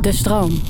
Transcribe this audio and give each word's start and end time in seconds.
De 0.00 0.12
stroom. 0.12 0.62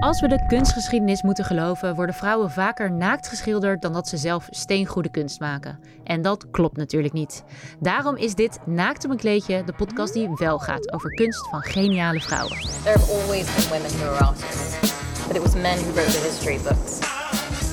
Als 0.00 0.20
we 0.20 0.28
de 0.28 0.46
kunstgeschiedenis 0.46 1.22
moeten 1.22 1.44
geloven, 1.44 1.94
worden 1.94 2.14
vrouwen 2.14 2.50
vaker 2.50 2.92
naakt 2.92 3.28
geschilderd 3.28 3.82
dan 3.82 3.92
dat 3.92 4.08
ze 4.08 4.16
zelf 4.16 4.46
steengoede 4.50 5.10
kunst 5.10 5.40
maken. 5.40 5.78
En 6.04 6.22
dat 6.22 6.50
klopt 6.50 6.76
natuurlijk 6.76 7.14
niet. 7.14 7.44
Daarom 7.80 8.16
is 8.16 8.34
dit 8.34 8.58
Naakt 8.66 9.04
op 9.04 9.10
een 9.10 9.16
kleedje, 9.16 9.64
de 9.64 9.72
podcast 9.72 10.12
die 10.12 10.30
wel 10.34 10.58
gaat 10.58 10.92
over 10.92 11.10
kunst 11.14 11.48
van 11.48 11.62
geniale 11.62 12.20
vrouwen. 12.20 12.56
There 12.56 12.98
have 12.98 13.12
always 13.12 13.54
been 13.54 13.68
women 13.68 13.98
who 13.98 14.14
are 14.14 14.24
artists, 14.24 14.80
but 15.26 15.36
it 15.36 15.42
was 15.42 15.54
men 15.54 15.78
who 15.78 15.92
wrote 15.92 16.10
the 16.10 16.28
history 16.28 16.58
books. 16.62 16.98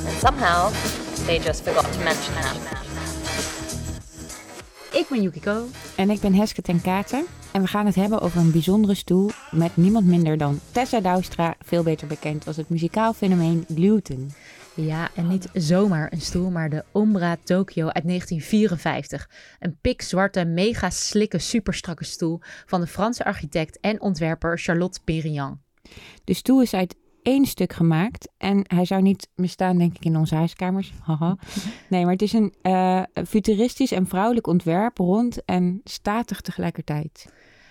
And 0.08 0.20
somehow, 0.20 0.72
they 1.26 1.38
just 1.38 1.62
forgot 1.62 1.94
to 1.94 2.00
mention 2.04 2.34
that. 2.34 2.89
Ik 4.92 5.06
ben 5.10 5.22
Yukiko. 5.22 5.66
En 5.96 6.10
ik 6.10 6.20
ben 6.20 6.34
Heske 6.34 6.62
ten 6.62 6.82
Katen. 6.82 7.26
En 7.52 7.62
we 7.62 7.68
gaan 7.68 7.86
het 7.86 7.96
hebben 7.96 8.22
over 8.22 8.40
een 8.40 8.52
bijzondere 8.52 8.94
stoel 8.94 9.30
met 9.52 9.78
niemand 9.78 10.06
minder 10.06 10.38
dan 10.38 10.60
Tessa 10.72 11.00
Douwstra, 11.00 11.56
veel 11.60 11.84
beter 11.84 12.08
bekend 12.08 12.48
als 12.48 12.58
het 12.58 12.70
muzikaal 12.70 13.14
fenomeen 13.14 13.66
gluten. 13.76 14.32
Ja, 14.74 15.10
en 15.16 15.28
niet 15.28 15.50
zomaar 15.54 16.14
een 16.14 16.22
stoel, 16.22 16.50
maar 16.50 16.70
de 16.70 16.84
Ombra 16.92 17.38
Tokyo 17.44 17.86
uit 17.86 18.08
1954. 18.08 19.30
Een 19.60 19.78
pikzwarte, 19.82 20.46
mega 20.46 20.90
slikke, 20.90 21.40
superstrakke 21.40 22.06
stoel 22.06 22.40
van 22.66 22.82
de 22.82 22.88
Franse 22.88 23.26
architect 23.26 23.80
en 23.80 24.02
ontwerper 24.02 24.60
Charlotte 24.60 25.00
Perriand. 25.04 25.58
De 26.24 26.34
stoel 26.34 26.62
is 26.62 26.74
uit 26.74 26.96
één 27.24 27.46
stuk 27.46 27.74
gemaakt 27.74 28.30
en 28.38 28.64
hij 28.68 28.86
zou 28.86 29.02
niet 29.02 29.28
meer 29.36 29.50
staan, 29.50 29.78
denk 29.78 29.96
ik, 29.96 30.06
in 30.06 30.18
onze 30.18 30.36
huiskamers. 30.36 30.94
Haha. 31.04 31.38
Nee, 31.90 32.04
maar 32.04 32.14
het 32.14 32.22
is 32.22 32.34
een 32.34 32.54
uh, 32.64 33.04
futuristisch 33.28 33.92
en 33.92 34.08
vrouwelijk 34.08 34.48
ontwerp, 34.48 34.98
rond 34.98 35.46
en 35.46 35.82
statig 35.84 36.42
tegelijkertijd. 36.42 37.26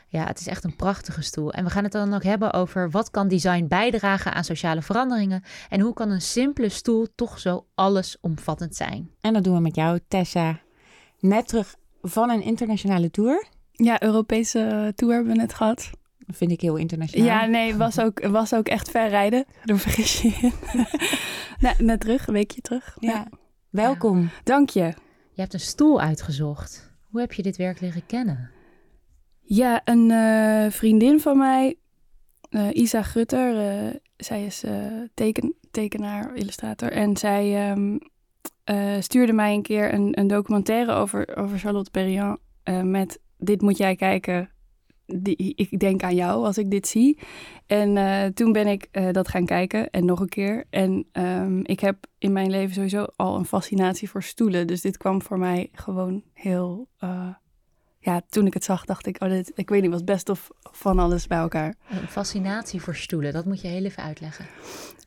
Ja, 0.09 0.25
het 0.25 0.41
is 0.41 0.47
echt 0.47 0.65
een 0.65 0.77
prachtige 0.77 1.23
stoel. 1.23 1.53
En 1.53 1.65
we 1.65 1.71
gaan 1.71 1.83
het 1.83 1.93
dan 1.93 2.15
ook 2.15 2.23
hebben 2.23 2.53
over 2.53 2.91
wat 2.91 3.11
kan 3.11 3.29
design 3.29 3.67
bijdragen 3.69 4.35
aan 4.35 4.45
sociale 4.45 4.83
veranderingen 4.83 5.43
en 5.69 5.81
hoe 5.81 5.95
kan 5.95 6.11
een 6.11 6.21
simpele 6.21 6.69
stoel 6.69 7.07
toch 7.15 7.39
zo 7.39 7.67
allesomvattend 7.75 8.77
zijn. 8.77 9.11
En 9.21 9.33
dat 9.33 9.45
doen 9.45 9.55
we 9.55 9.61
met 9.61 9.75
jou, 9.75 9.99
Tessa. 10.09 10.61
Net 11.19 11.49
terug 11.49 11.75
van 12.03 12.31
een 12.31 12.43
internationale 12.43 13.11
tour. 13.11 13.47
Ja, 13.73 14.03
Europese 14.03 14.93
tour 14.95 15.15
hebben 15.15 15.33
we 15.33 15.39
net 15.39 15.55
gehad. 15.55 15.91
Dat 16.29 16.37
vind 16.37 16.51
ik 16.51 16.61
heel 16.61 16.77
internationaal. 16.77 17.27
Ja, 17.27 17.47
nee, 17.47 17.75
was 17.75 18.01
ook, 18.01 18.27
was 18.27 18.55
ook 18.55 18.69
echt 18.69 18.91
ver 18.91 19.09
rijden. 19.09 19.45
Door 19.65 19.79
vergis 19.79 20.21
je 20.21 20.29
in. 20.41 20.53
nou, 21.61 21.75
net 21.79 22.01
terug, 22.01 22.27
een 22.27 22.33
weekje 22.33 22.61
terug. 22.61 22.97
Ja. 23.01 23.29
Welkom. 23.71 24.31
Dank 24.45 24.71
je. 24.71 24.95
Je 25.33 25.41
hebt 25.41 25.55
een 25.55 25.61
stoel 25.61 26.01
uitgezocht. 26.01 26.93
Hoe 27.11 27.21
heb 27.21 27.33
je 27.33 27.43
dit 27.43 27.57
werk 27.57 27.81
leren 27.81 28.07
kennen? 28.07 28.51
Ja, 29.41 29.81
een 29.85 30.11
uh, 30.11 30.71
vriendin 30.71 31.21
van 31.21 31.39
mij, 31.39 31.77
uh, 32.51 32.69
Isa 32.73 33.03
Grutter, 33.03 33.55
uh, 33.55 33.95
zij 34.17 34.45
is 34.45 34.65
teken, 35.15 35.55
tekenaar, 35.71 36.35
illustrator. 36.35 36.93
En 36.93 37.17
zij 37.17 37.71
um, 37.71 37.99
stuurde 39.01 39.33
mij 39.33 39.55
een 39.55 39.63
keer 39.63 39.95
een, 39.95 40.19
een 40.19 40.27
documentaire 40.27 40.93
over, 40.93 41.37
over 41.37 41.59
Charlotte 41.59 41.91
Perriand 41.91 42.39
met 42.83 43.21
Dit 43.39 43.61
moet 43.61 43.77
jij 43.77 43.97
kijken, 43.97 44.51
die, 45.09 45.53
ik 45.57 45.79
denk 45.79 46.03
aan 46.03 46.15
jou 46.15 46.45
als 46.45 46.59
ik 46.59 46.71
dit 46.71 46.87
zie. 46.89 47.19
En 47.67 47.97
uh, 47.97 48.25
toen 48.25 48.53
ben 48.53 48.67
ik 48.67 48.89
uh, 48.93 49.11
dat 49.13 49.29
gaan 49.29 49.45
kijken 49.45 49.91
en 49.91 50.05
nog 50.05 50.21
een 50.21 50.29
keer. 50.29 50.65
En 50.71 51.07
um, 51.13 51.65
ik 51.65 51.81
heb 51.81 52.07
in 52.19 52.33
mijn 52.33 52.51
leven 52.51 52.75
sowieso 52.75 53.07
al 53.17 53.37
een 53.37 53.45
fascinatie 53.45 54.11
voor 54.11 54.23
stoelen. 54.23 54.67
Dus 54.67 54.81
dit 54.81 54.97
kwam 54.97 55.23
voor 55.23 55.39
mij 55.39 55.69
gewoon 55.73 56.23
heel. 56.33 56.89
Uh, 57.05 57.29
ja, 58.01 58.23
toen 58.29 58.47
ik 58.47 58.55
het 58.55 58.65
zag, 58.65 58.85
dacht 58.85 59.07
ik, 59.07 59.23
oh, 59.23 59.29
dit, 59.29 59.53
ik 59.55 59.69
weet 59.69 59.83
niet, 59.83 59.91
was 59.91 60.05
best 60.05 60.29
of 60.29 60.49
van 60.73 60.99
alles 60.99 61.27
bij 61.27 61.39
elkaar. 61.39 61.75
Een 61.91 62.09
fascinatie 62.09 62.81
voor 62.81 62.97
stoelen, 62.97 63.33
dat 63.33 63.45
moet 63.45 63.61
je 63.61 63.69
heel 63.69 63.85
even 63.85 64.03
uitleggen. 64.03 64.47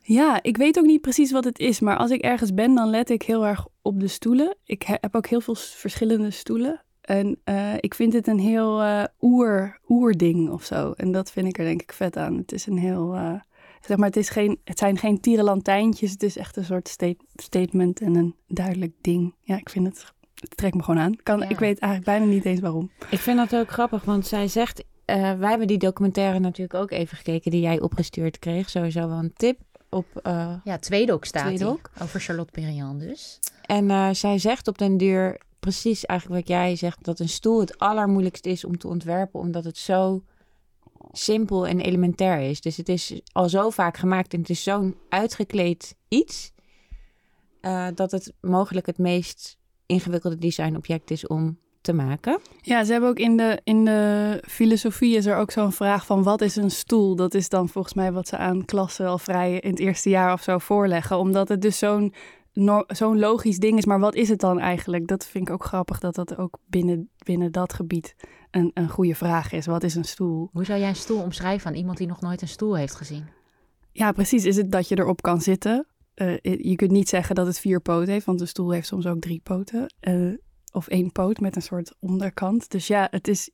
Ja, 0.02 0.42
ik 0.42 0.56
weet 0.56 0.78
ook 0.78 0.84
niet 0.84 1.00
precies 1.00 1.32
wat 1.32 1.44
het 1.44 1.58
is, 1.58 1.80
maar 1.80 1.96
als 1.96 2.10
ik 2.10 2.20
ergens 2.20 2.54
ben, 2.54 2.74
dan 2.74 2.90
let 2.90 3.10
ik 3.10 3.22
heel 3.22 3.46
erg 3.46 3.66
op 3.82 4.00
de 4.00 4.08
stoelen. 4.08 4.56
Ik 4.64 4.82
heb 4.82 5.16
ook 5.16 5.26
heel 5.26 5.40
veel 5.40 5.54
verschillende 5.54 6.30
stoelen. 6.30 6.82
En 7.02 7.38
uh, 7.44 7.74
ik 7.80 7.94
vind 7.94 8.12
het 8.12 8.26
een 8.26 8.38
heel 8.38 8.82
uh, 8.82 9.04
oer, 9.20 9.78
oerding 9.88 10.50
of 10.50 10.64
zo. 10.64 10.92
En 10.96 11.12
dat 11.12 11.30
vind 11.30 11.46
ik 11.46 11.58
er 11.58 11.64
denk 11.64 11.82
ik 11.82 11.92
vet 11.92 12.16
aan. 12.16 12.36
Het 12.36 12.52
is 12.52 12.66
een 12.66 12.78
heel, 12.78 13.14
uh, 13.14 13.34
zeg 13.80 13.96
maar, 13.96 14.06
het, 14.06 14.16
is 14.16 14.28
geen, 14.28 14.60
het 14.64 14.78
zijn 14.78 14.98
geen 14.98 15.20
tierenlantijntjes. 15.20 16.10
Het 16.10 16.22
is 16.22 16.36
echt 16.36 16.56
een 16.56 16.64
soort 16.64 16.88
state, 16.88 17.24
statement 17.34 18.00
en 18.00 18.14
een 18.14 18.34
duidelijk 18.48 18.92
ding. 19.00 19.34
Ja, 19.40 19.56
ik 19.56 19.68
vind 19.68 19.86
het, 19.86 20.12
het 20.34 20.56
trekt 20.56 20.74
me 20.74 20.82
gewoon 20.82 21.00
aan. 21.00 21.16
Kan, 21.22 21.38
ja. 21.38 21.48
Ik 21.48 21.58
weet 21.58 21.78
eigenlijk 21.78 22.18
bijna 22.18 22.32
niet 22.32 22.44
eens 22.44 22.60
waarom. 22.60 22.90
Ik 23.10 23.18
vind 23.18 23.36
dat 23.36 23.60
ook 23.60 23.70
grappig, 23.70 24.04
want 24.04 24.26
zij 24.26 24.48
zegt... 24.48 24.84
wij 25.04 25.36
hebben 25.38 25.66
die 25.66 25.78
documentaire 25.78 26.38
natuurlijk 26.38 26.74
ook 26.74 26.90
even 26.90 27.16
gekeken 27.16 27.50
die 27.50 27.60
jij 27.60 27.80
opgestuurd 27.80 28.38
kreeg. 28.38 28.70
Sowieso 28.70 29.08
wel 29.08 29.18
een 29.18 29.32
tip 29.36 29.58
op... 29.88 30.06
ja, 30.64 30.78
tweedok 30.80 31.24
staat 31.24 31.46
tweedok. 31.46 31.90
over 32.02 32.20
Charlotte 32.20 32.52
Perriand 32.52 33.00
dus. 33.00 33.38
En 33.62 34.16
zij 34.16 34.38
zegt 34.38 34.68
op 34.68 34.78
den 34.78 34.96
duur 34.96 35.40
precies 35.62 36.04
eigenlijk 36.04 36.40
wat 36.40 36.56
jij 36.56 36.76
zegt, 36.76 37.04
dat 37.04 37.18
een 37.18 37.28
stoel 37.28 37.60
het 37.60 37.78
allermoeilijkst 37.78 38.46
is 38.46 38.64
om 38.64 38.78
te 38.78 38.88
ontwerpen, 38.88 39.40
omdat 39.40 39.64
het 39.64 39.78
zo 39.78 40.22
simpel 41.12 41.66
en 41.66 41.80
elementair 41.80 42.40
is. 42.40 42.60
Dus 42.60 42.76
het 42.76 42.88
is 42.88 43.20
al 43.32 43.48
zo 43.48 43.70
vaak 43.70 43.96
gemaakt 43.96 44.32
en 44.32 44.40
het 44.40 44.50
is 44.50 44.62
zo'n 44.62 44.96
uitgekleed 45.08 45.96
iets, 46.08 46.52
uh, 47.60 47.86
dat 47.94 48.10
het 48.10 48.32
mogelijk 48.40 48.86
het 48.86 48.98
meest 48.98 49.56
ingewikkelde 49.86 50.38
designobject 50.38 51.10
is 51.10 51.26
om 51.26 51.58
te 51.80 51.92
maken. 51.92 52.40
Ja, 52.60 52.84
ze 52.84 52.92
hebben 52.92 53.10
ook 53.10 53.18
in 53.18 53.36
de, 53.36 53.60
in 53.64 53.84
de 53.84 54.42
filosofie 54.48 55.16
is 55.16 55.26
er 55.26 55.36
ook 55.36 55.50
zo'n 55.50 55.72
vraag 55.72 56.06
van 56.06 56.22
wat 56.22 56.40
is 56.40 56.56
een 56.56 56.70
stoel? 56.70 57.16
Dat 57.16 57.34
is 57.34 57.48
dan 57.48 57.68
volgens 57.68 57.94
mij 57.94 58.12
wat 58.12 58.28
ze 58.28 58.36
aan 58.36 58.64
klassen 58.64 59.06
al 59.06 59.18
vrij 59.18 59.58
in 59.58 59.70
het 59.70 59.78
eerste 59.78 60.10
jaar 60.10 60.32
of 60.32 60.42
zo 60.42 60.58
voorleggen. 60.58 61.18
Omdat 61.18 61.48
het 61.48 61.62
dus 61.62 61.78
zo'n 61.78 62.14
no 62.52 62.84
zo'n 62.86 63.18
logisch 63.18 63.58
ding 63.58 63.78
is. 63.78 63.84
Maar 63.84 64.00
wat 64.00 64.14
is 64.14 64.28
het 64.28 64.40
dan 64.40 64.58
eigenlijk? 64.58 65.06
Dat 65.06 65.26
vind 65.26 65.48
ik 65.48 65.54
ook 65.54 65.64
grappig 65.64 65.98
dat 65.98 66.14
dat 66.14 66.36
ook 66.36 66.58
binnen, 66.66 67.10
binnen 67.24 67.52
dat 67.52 67.72
gebied 67.72 68.14
een, 68.50 68.70
een 68.74 68.88
goede 68.88 69.14
vraag 69.14 69.52
is. 69.52 69.66
Wat 69.66 69.82
is 69.82 69.94
een 69.94 70.04
stoel? 70.04 70.48
Hoe 70.52 70.64
zou 70.64 70.78
jij 70.78 70.88
een 70.88 70.96
stoel 70.96 71.22
omschrijven 71.22 71.70
aan 71.70 71.76
iemand 71.76 71.98
die 71.98 72.06
nog 72.06 72.20
nooit 72.20 72.42
een 72.42 72.48
stoel 72.48 72.76
heeft 72.76 72.94
gezien? 72.94 73.24
Ja, 73.92 74.12
precies. 74.12 74.44
Is 74.44 74.56
het 74.56 74.72
dat 74.72 74.88
je 74.88 74.98
erop 74.98 75.22
kan 75.22 75.40
zitten? 75.40 75.86
Uh, 76.14 76.36
je 76.42 76.76
kunt 76.76 76.90
niet 76.90 77.08
zeggen 77.08 77.34
dat 77.34 77.46
het 77.46 77.58
vier 77.58 77.80
poten 77.80 78.12
heeft, 78.12 78.26
want 78.26 78.40
een 78.40 78.48
stoel 78.48 78.70
heeft 78.70 78.86
soms 78.86 79.06
ook 79.06 79.20
drie 79.20 79.40
poten. 79.42 79.94
Uh, 80.00 80.36
of 80.72 80.88
één 80.88 81.12
poot 81.12 81.40
met 81.40 81.56
een 81.56 81.62
soort 81.62 81.94
onderkant. 82.00 82.70
Dus 82.70 82.86
ja, 82.86 83.08
het 83.10 83.28
is 83.28 83.50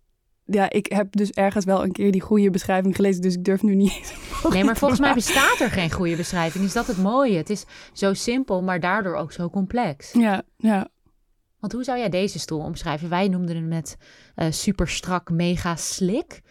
ja, 0.51 0.71
ik 0.71 0.87
heb 0.87 1.17
dus 1.17 1.31
ergens 1.31 1.65
wel 1.65 1.83
een 1.83 1.93
keer 1.93 2.13
die 2.13 2.21
goede 2.21 2.51
beschrijving 2.51 2.97
gelezen, 2.97 3.23
dus 3.23 3.35
ik 3.35 3.45
durf 3.45 3.63
nu 3.63 3.75
niet. 3.75 4.15
Nee, 4.49 4.65
maar 4.65 4.77
volgens 4.77 5.01
mij 5.01 5.15
bestaat 5.25 5.61
er 5.61 5.71
geen 5.71 5.91
goede 5.91 6.17
beschrijving. 6.17 6.65
Is 6.65 6.73
dat 6.73 6.87
het 6.87 6.97
mooie? 6.97 7.37
Het 7.37 7.51
is 7.51 7.65
zo 7.93 8.15
simpel, 8.15 8.63
maar 8.63 8.81
daardoor 8.81 9.15
ook 9.15 9.33
zo 9.33 9.51
complex. 9.51 10.13
Ja, 10.13 10.43
ja. 10.57 10.89
Want 11.61 11.73
hoe 11.73 11.85
zou 11.85 11.99
jij 11.99 12.09
deze 12.09 12.39
stoel 12.39 12.61
omschrijven? 12.61 13.09
Wij 13.09 13.29
noemden 13.29 13.57
het 13.57 13.67
met 13.67 13.97
uh, 14.37 14.47
super 14.51 14.89
strak, 14.89 15.31
mega 15.31 15.77
slick. 15.77 16.43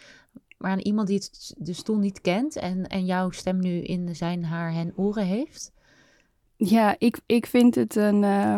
Maar 0.57 0.71
aan 0.71 0.79
iemand 0.79 1.07
die 1.07 1.17
het, 1.17 1.53
de 1.57 1.73
stoel 1.73 1.97
niet 1.97 2.21
kent 2.21 2.55
en, 2.55 2.87
en 2.87 3.05
jouw 3.05 3.29
stem 3.29 3.59
nu 3.59 3.81
in 3.81 4.15
zijn, 4.15 4.45
haar, 4.45 4.73
hen 4.73 4.93
oren 4.95 5.25
heeft? 5.25 5.71
Ja, 6.55 6.95
ik, 6.97 7.19
ik 7.25 7.45
vind 7.45 7.75
het 7.75 7.95
een. 7.95 8.15
Uh, 8.15 8.57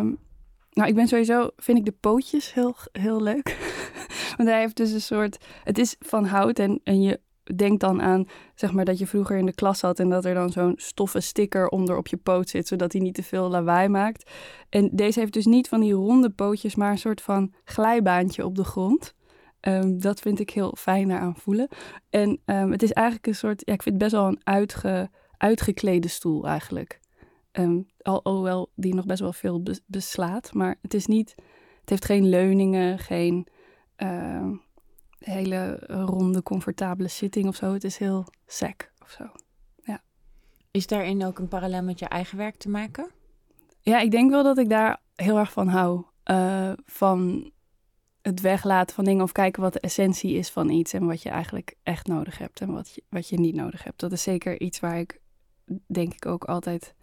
nou, 0.70 0.88
ik 0.88 0.94
ben 0.94 1.08
sowieso. 1.08 1.50
Vind 1.56 1.78
ik 1.78 1.84
de 1.84 1.94
pootjes 2.00 2.54
heel, 2.54 2.76
heel 2.92 3.22
leuk. 3.22 3.56
Want 4.36 4.48
hij 4.48 4.60
heeft 4.60 4.76
dus 4.76 4.92
een 4.92 5.00
soort. 5.00 5.44
Het 5.64 5.78
is 5.78 5.96
van 5.98 6.24
hout 6.24 6.58
en, 6.58 6.80
en 6.84 7.02
je 7.02 7.20
denkt 7.56 7.80
dan 7.80 8.02
aan, 8.02 8.28
zeg 8.54 8.72
maar, 8.72 8.84
dat 8.84 8.98
je 8.98 9.06
vroeger 9.06 9.36
in 9.36 9.46
de 9.46 9.54
klas 9.54 9.78
zat 9.78 10.00
en 10.00 10.08
dat 10.08 10.24
er 10.24 10.34
dan 10.34 10.50
zo'n 10.50 10.74
stoffen 10.76 11.22
sticker 11.22 11.68
onder 11.68 11.96
op 11.96 12.06
je 12.06 12.16
poot 12.16 12.48
zit, 12.48 12.68
zodat 12.68 12.92
hij 12.92 13.00
niet 13.00 13.14
te 13.14 13.22
veel 13.22 13.48
lawaai 13.48 13.88
maakt. 13.88 14.30
En 14.68 14.90
deze 14.92 15.20
heeft 15.20 15.32
dus 15.32 15.46
niet 15.46 15.68
van 15.68 15.80
die 15.80 15.92
ronde 15.92 16.30
pootjes, 16.30 16.74
maar 16.74 16.90
een 16.90 16.98
soort 16.98 17.20
van 17.20 17.52
glijbaantje 17.64 18.44
op 18.44 18.54
de 18.54 18.64
grond. 18.64 19.14
Um, 19.60 20.00
dat 20.00 20.20
vind 20.20 20.40
ik 20.40 20.50
heel 20.50 20.74
fijn 20.78 21.12
aan 21.12 21.36
voelen. 21.36 21.68
En 22.10 22.40
um, 22.44 22.72
het 22.72 22.82
is 22.82 22.92
eigenlijk 22.92 23.26
een 23.26 23.34
soort, 23.34 23.62
ja, 23.64 23.72
ik 23.72 23.82
vind 23.82 23.94
het 23.94 24.04
best 24.04 24.22
wel 24.22 24.26
een 24.26 24.40
uitge, 24.44 25.10
uitgeklede 25.36 26.08
stoel 26.08 26.46
eigenlijk. 26.46 27.00
Al, 28.02 28.24
alhoewel 28.24 28.70
die 28.74 28.94
nog 28.94 29.06
best 29.06 29.20
wel 29.20 29.32
veel 29.32 29.62
beslaat, 29.86 30.54
maar 30.54 30.76
het 30.82 30.94
is 30.94 31.06
niet, 31.06 31.34
het 31.80 31.90
heeft 31.90 32.04
geen 32.04 32.28
leuningen, 32.28 32.98
geen 32.98 33.46
uh, 34.02 34.50
hele 35.18 35.74
ronde, 35.86 36.42
comfortabele 36.42 37.08
zitting 37.08 37.46
of 37.46 37.56
zo. 37.56 37.72
Het 37.72 37.84
is 37.84 37.96
heel 37.96 38.26
sec 38.46 38.92
of 39.02 39.10
zo. 39.10 39.30
Is 40.70 40.86
daarin 40.86 41.24
ook 41.24 41.38
een 41.38 41.48
parallel 41.48 41.82
met 41.82 41.98
je 41.98 42.06
eigen 42.06 42.38
werk 42.38 42.56
te 42.56 42.68
maken? 42.68 43.10
Ja, 43.80 44.00
ik 44.00 44.10
denk 44.10 44.30
wel 44.30 44.42
dat 44.42 44.58
ik 44.58 44.68
daar 44.68 45.00
heel 45.14 45.38
erg 45.38 45.52
van 45.52 45.68
hou. 45.68 46.04
Eh, 46.22 46.72
van 46.84 47.50
het 48.22 48.40
weglaten 48.40 48.94
van 48.94 49.04
dingen 49.04 49.22
of 49.22 49.32
kijken 49.32 49.62
wat 49.62 49.72
de 49.72 49.80
essentie 49.80 50.34
is 50.34 50.50
van 50.50 50.68
iets 50.68 50.92
en 50.92 51.06
wat 51.06 51.22
je 51.22 51.28
eigenlijk 51.28 51.76
echt 51.82 52.06
nodig 52.06 52.38
hebt 52.38 52.60
en 52.60 52.72
wat 52.72 52.94
je, 52.94 53.02
wat 53.08 53.28
je 53.28 53.40
niet 53.40 53.54
nodig 53.54 53.84
hebt. 53.84 54.00
Dat 54.00 54.12
is 54.12 54.22
zeker 54.22 54.60
iets 54.60 54.80
waar 54.80 54.98
ik 54.98 55.20
denk 55.86 56.14
ik 56.14 56.26
ook 56.26 56.44
altijd 56.44 56.94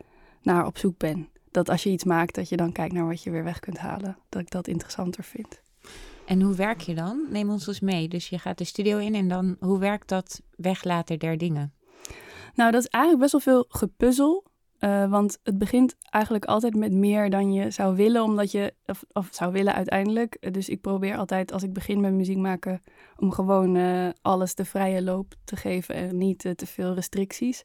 naar 0.42 0.66
op 0.66 0.78
zoek 0.78 0.98
ben. 0.98 1.30
Dat 1.52 1.70
als 1.70 1.84
je 1.84 1.90
iets 1.90 2.04
maakt, 2.04 2.36
dat 2.36 2.50
je 2.50 2.58
dan 2.58 2.72
kijkt 2.72 2.94
naar 2.94 3.08
wat 3.08 3.24
je 3.24 3.32
weer 3.32 3.44
weg 3.44 3.60
kunt 3.60 3.78
halen. 3.78 4.18
Dat 4.30 4.42
ik 4.42 4.50
dat 4.50 4.68
interessanter 4.68 5.24
vind. 5.24 5.62
En 6.28 6.42
hoe 6.42 6.56
werk 6.56 6.82
je 6.82 6.96
dan? 6.96 7.26
Neem 7.30 7.50
ons 7.50 7.68
eens 7.68 7.80
mee. 7.80 8.08
Dus 8.08 8.30
je 8.30 8.40
gaat 8.40 8.58
de 8.58 8.64
studio 8.64 8.98
in 8.98 9.16
en 9.16 9.28
dan 9.28 9.56
hoe 9.60 9.80
werkt 9.80 10.10
dat 10.10 10.42
weglaten 10.56 11.20
der 11.20 11.38
dingen? 11.38 11.74
Nou, 12.56 12.72
dat 12.72 12.82
is 12.84 12.90
eigenlijk 12.90 13.24
best 13.24 13.46
wel 13.46 13.54
veel 13.54 13.66
gepuzzel. 13.80 14.46
Uh, 14.80 15.10
want 15.10 15.40
het 15.44 15.58
begint 15.58 15.96
eigenlijk 16.10 16.46
altijd 16.46 16.76
met 16.76 16.92
meer 16.92 17.30
dan 17.30 17.54
je 17.54 17.72
zou 17.72 17.96
willen, 17.96 18.24
omdat 18.24 18.52
je, 18.52 18.74
of, 19.14 19.28
zou 19.32 19.52
willen 19.52 19.74
uiteindelijk. 19.74 20.54
Dus 20.54 20.70
ik 20.70 20.82
probeer 20.82 21.18
altijd 21.18 21.52
als 21.52 21.64
ik 21.64 21.74
begin 21.74 22.02
met 22.02 22.14
muziek 22.14 22.38
maken, 22.38 22.82
om 23.16 23.32
gewoon 23.32 23.76
uh, 23.76 24.10
alles 24.22 24.56
de 24.56 24.66
vrije 24.66 25.04
loop 25.04 25.36
te 25.44 25.56
geven 25.56 25.96
en 25.96 26.18
niet 26.18 26.40
te 26.56 26.66
veel 26.66 26.94
restricties. 26.94 27.64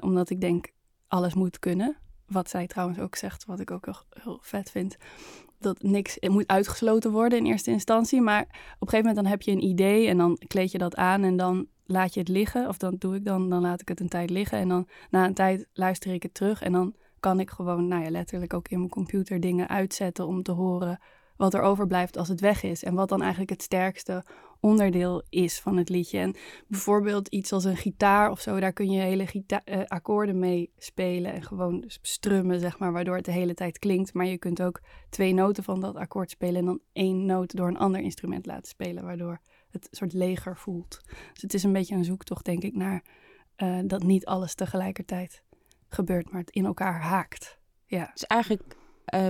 omdat 0.00 0.30
ik 0.30 0.40
denk, 0.40 0.72
alles 1.08 1.34
moet 1.34 1.58
kunnen. 1.58 1.96
Wat 2.26 2.50
zij 2.50 2.66
trouwens 2.66 2.98
ook 2.98 3.16
zegt, 3.16 3.44
wat 3.44 3.60
ik 3.60 3.70
ook 3.70 3.84
heel, 3.84 4.02
heel 4.08 4.38
vet 4.42 4.70
vind. 4.70 4.96
Dat 5.58 5.82
niks 5.82 6.16
moet 6.20 6.46
uitgesloten 6.46 7.10
worden 7.10 7.38
in 7.38 7.46
eerste 7.46 7.70
instantie. 7.70 8.20
Maar 8.20 8.42
op 8.42 8.48
een 8.48 8.88
gegeven 8.88 8.98
moment 8.98 9.16
dan 9.16 9.26
heb 9.26 9.42
je 9.42 9.50
een 9.50 9.64
idee 9.64 10.08
en 10.08 10.16
dan 10.16 10.38
kleed 10.46 10.72
je 10.72 10.78
dat 10.78 10.96
aan 10.96 11.22
en 11.22 11.36
dan 11.36 11.66
laat 11.84 12.14
je 12.14 12.20
het 12.20 12.28
liggen. 12.28 12.68
Of 12.68 12.76
dan 12.78 12.96
doe 12.98 13.14
ik 13.14 13.24
dan, 13.24 13.50
dan 13.50 13.60
laat 13.60 13.80
ik 13.80 13.88
het 13.88 14.00
een 14.00 14.08
tijd 14.08 14.30
liggen. 14.30 14.58
En 14.58 14.68
dan 14.68 14.88
na 15.10 15.24
een 15.24 15.34
tijd 15.34 15.66
luister 15.72 16.12
ik 16.12 16.22
het 16.22 16.34
terug. 16.34 16.62
En 16.62 16.72
dan 16.72 16.94
kan 17.20 17.40
ik 17.40 17.50
gewoon, 17.50 17.88
nou 17.88 18.02
ja, 18.04 18.10
letterlijk 18.10 18.54
ook 18.54 18.68
in 18.68 18.78
mijn 18.78 18.90
computer 18.90 19.40
dingen 19.40 19.68
uitzetten 19.68 20.26
om 20.26 20.42
te 20.42 20.52
horen 20.52 20.98
wat 21.36 21.54
er 21.54 21.60
overblijft 21.60 22.16
als 22.16 22.28
het 22.28 22.40
weg 22.40 22.62
is. 22.62 22.82
En 22.82 22.94
wat 22.94 23.08
dan 23.08 23.20
eigenlijk 23.20 23.50
het 23.50 23.62
sterkste 23.62 24.24
onderdeel 24.60 25.22
is 25.28 25.60
van 25.60 25.76
het 25.76 25.88
liedje. 25.88 26.18
En 26.18 26.34
bijvoorbeeld 26.66 27.28
iets 27.28 27.52
als 27.52 27.64
een 27.64 27.76
gitaar 27.76 28.30
of 28.30 28.40
zo, 28.40 28.60
daar 28.60 28.72
kun 28.72 28.90
je 28.90 29.00
hele 29.00 29.26
uh, 29.46 29.82
akkoorden 29.86 30.38
mee 30.38 30.70
spelen 30.78 31.32
en 31.32 31.42
gewoon 31.42 31.84
strummen, 31.86 32.60
zeg 32.60 32.78
maar, 32.78 32.92
waardoor 32.92 33.16
het 33.16 33.24
de 33.24 33.32
hele 33.32 33.54
tijd 33.54 33.78
klinkt. 33.78 34.14
Maar 34.14 34.26
je 34.26 34.38
kunt 34.38 34.62
ook 34.62 34.80
twee 35.10 35.34
noten 35.34 35.64
van 35.64 35.80
dat 35.80 35.96
akkoord 35.96 36.30
spelen 36.30 36.56
en 36.56 36.64
dan 36.64 36.80
één 36.92 37.26
noot 37.26 37.56
door 37.56 37.68
een 37.68 37.78
ander 37.78 38.00
instrument 38.00 38.46
laten 38.46 38.68
spelen, 38.68 39.04
waardoor 39.04 39.40
het 39.70 39.88
soort 39.90 40.12
leger 40.12 40.56
voelt. 40.56 41.00
Dus 41.32 41.42
het 41.42 41.54
is 41.54 41.62
een 41.62 41.72
beetje 41.72 41.94
een 41.94 42.04
zoektocht, 42.04 42.44
denk 42.44 42.62
ik, 42.62 42.74
naar 42.74 43.02
uh, 43.56 43.78
dat 43.84 44.02
niet 44.02 44.26
alles 44.26 44.54
tegelijkertijd 44.54 45.42
gebeurt, 45.88 46.30
maar 46.30 46.40
het 46.40 46.50
in 46.50 46.64
elkaar 46.64 47.00
haakt. 47.00 47.58
Ja. 47.86 48.10
Dus 48.12 48.26
eigenlijk, 48.26 48.76
uh, 49.14 49.28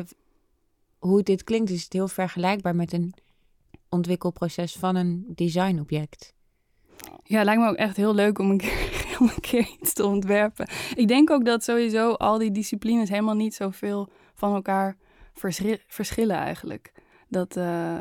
hoe 1.07 1.23
dit 1.23 1.45
klinkt, 1.45 1.71
is 1.71 1.83
het 1.83 1.93
heel 1.93 2.09
vergelijkbaar 2.09 2.77
met 2.77 2.93
een 2.93 3.15
ontwikkelproces 3.89 4.77
van 4.77 4.97
een 4.97 5.25
designobject. 5.35 6.35
Ja, 7.25 7.45
lijkt 7.45 7.61
me 7.61 7.69
ook 7.69 7.77
echt 7.77 7.97
heel 7.97 8.15
leuk 8.15 8.39
om 8.39 8.51
een 8.51 8.59
keer, 8.59 9.17
om 9.21 9.29
een 9.29 9.41
keer 9.41 9.69
iets 9.81 9.93
te 9.93 10.07
ontwerpen. 10.07 10.69
Ik 10.95 11.09
denk 11.09 11.31
ook 11.31 11.45
dat 11.45 11.65
sowieso 11.65 12.13
al 12.13 12.39
die 12.39 12.51
disciplines 12.51 13.09
helemaal 13.09 13.35
niet 13.35 13.55
zoveel 13.55 14.09
van 14.35 14.55
elkaar 14.55 14.97
verschillen 15.87 16.37
eigenlijk. 16.37 16.93
Dat, 17.29 17.57
uh, 17.57 17.97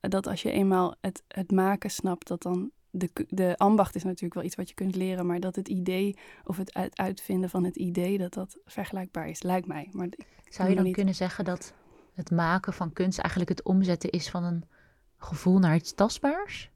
dat 0.00 0.26
als 0.26 0.42
je 0.42 0.50
eenmaal 0.50 0.94
het, 1.00 1.22
het 1.28 1.50
maken 1.50 1.90
snapt, 1.90 2.28
dat 2.28 2.42
dan 2.42 2.70
de, 2.90 3.10
de 3.28 3.56
ambacht 3.56 3.94
is 3.94 4.04
natuurlijk 4.04 4.34
wel 4.34 4.44
iets 4.44 4.56
wat 4.56 4.68
je 4.68 4.74
kunt 4.74 4.94
leren, 4.94 5.26
maar 5.26 5.40
dat 5.40 5.56
het 5.56 5.68
idee 5.68 6.16
of 6.44 6.56
het 6.56 6.96
uitvinden 6.98 7.50
van 7.50 7.64
het 7.64 7.76
idee, 7.76 8.18
dat 8.18 8.34
dat 8.34 8.58
vergelijkbaar 8.64 9.28
is, 9.28 9.42
lijkt 9.42 9.66
mij. 9.66 9.88
Maar 9.92 10.08
Zou 10.48 10.68
je 10.68 10.74
dan 10.74 10.84
niet... 10.84 10.94
kunnen 10.94 11.14
zeggen 11.14 11.44
dat 11.44 11.74
het 12.14 12.30
maken 12.30 12.72
van 12.72 12.92
kunst 12.92 13.18
eigenlijk 13.18 13.50
het 13.50 13.62
omzetten 13.62 14.10
is 14.10 14.30
van 14.30 14.44
een 14.44 14.64
gevoel 15.16 15.58
naar 15.58 15.74
iets 15.74 15.94
tastbaars? 15.94 16.70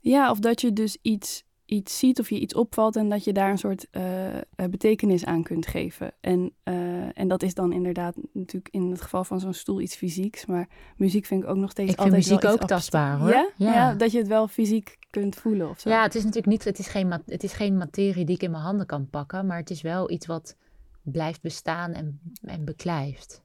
Ja, 0.00 0.30
of 0.30 0.38
dat 0.38 0.60
je 0.60 0.72
dus 0.72 0.98
iets 1.02 1.46
iets 1.68 1.98
ziet 1.98 2.18
of 2.18 2.30
je 2.30 2.40
iets 2.40 2.54
opvalt 2.54 2.96
en 2.96 3.08
dat 3.08 3.24
je 3.24 3.32
daar 3.32 3.50
een 3.50 3.58
soort 3.58 3.86
uh, 3.92 4.36
betekenis 4.70 5.24
aan 5.24 5.42
kunt 5.42 5.66
geven. 5.66 6.12
En, 6.20 6.52
uh, 6.64 7.18
en 7.18 7.28
dat 7.28 7.42
is 7.42 7.54
dan 7.54 7.72
inderdaad 7.72 8.16
natuurlijk 8.32 8.74
in 8.74 8.90
het 8.90 9.00
geval 9.00 9.24
van 9.24 9.40
zo'n 9.40 9.54
stoel 9.54 9.80
iets 9.80 9.96
fysieks, 9.96 10.46
maar 10.46 10.68
muziek 10.96 11.26
vind 11.26 11.42
ik 11.42 11.48
ook 11.48 11.56
nog 11.56 11.70
steeds 11.70 11.92
ik 11.92 11.98
altijd 11.98 12.14
vind 12.14 12.28
muziek 12.28 12.42
wel 12.42 12.52
ook 12.52 12.68
tastbaar 12.68 13.18
hoor. 13.18 13.28
Ja? 13.28 13.50
ja? 13.56 13.72
Ja. 13.72 13.94
dat 13.94 14.12
je 14.12 14.18
het 14.18 14.28
wel 14.28 14.48
fysiek 14.48 14.98
kunt 15.10 15.36
voelen 15.36 15.68
of 15.68 15.80
zo. 15.80 15.90
Ja, 15.90 16.02
het 16.02 16.14
is 16.14 16.20
natuurlijk 16.22 16.52
niet, 16.52 16.64
het 16.64 16.78
is, 16.78 16.86
geen, 16.86 17.12
het 17.26 17.42
is 17.42 17.52
geen 17.52 17.76
materie 17.76 18.24
die 18.24 18.34
ik 18.34 18.42
in 18.42 18.50
mijn 18.50 18.62
handen 18.62 18.86
kan 18.86 19.08
pakken, 19.10 19.46
maar 19.46 19.58
het 19.58 19.70
is 19.70 19.82
wel 19.82 20.10
iets 20.10 20.26
wat 20.26 20.56
blijft 21.02 21.40
bestaan 21.40 21.92
en, 21.92 22.20
en 22.42 22.64
beklijft. 22.64 23.42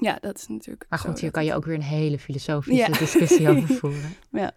Ja, 0.00 0.18
dat 0.20 0.38
is 0.38 0.48
natuurlijk. 0.48 0.86
Maar 0.88 0.98
goed, 0.98 1.20
hier 1.20 1.30
kan 1.30 1.44
je 1.44 1.54
ook 1.54 1.64
weer 1.64 1.74
een 1.74 1.82
hele 1.82 2.18
filosofische 2.18 2.90
ja. 2.90 2.98
discussie 2.98 3.48
over 3.48 3.74
voeren. 3.80 4.14
ja. 4.30 4.52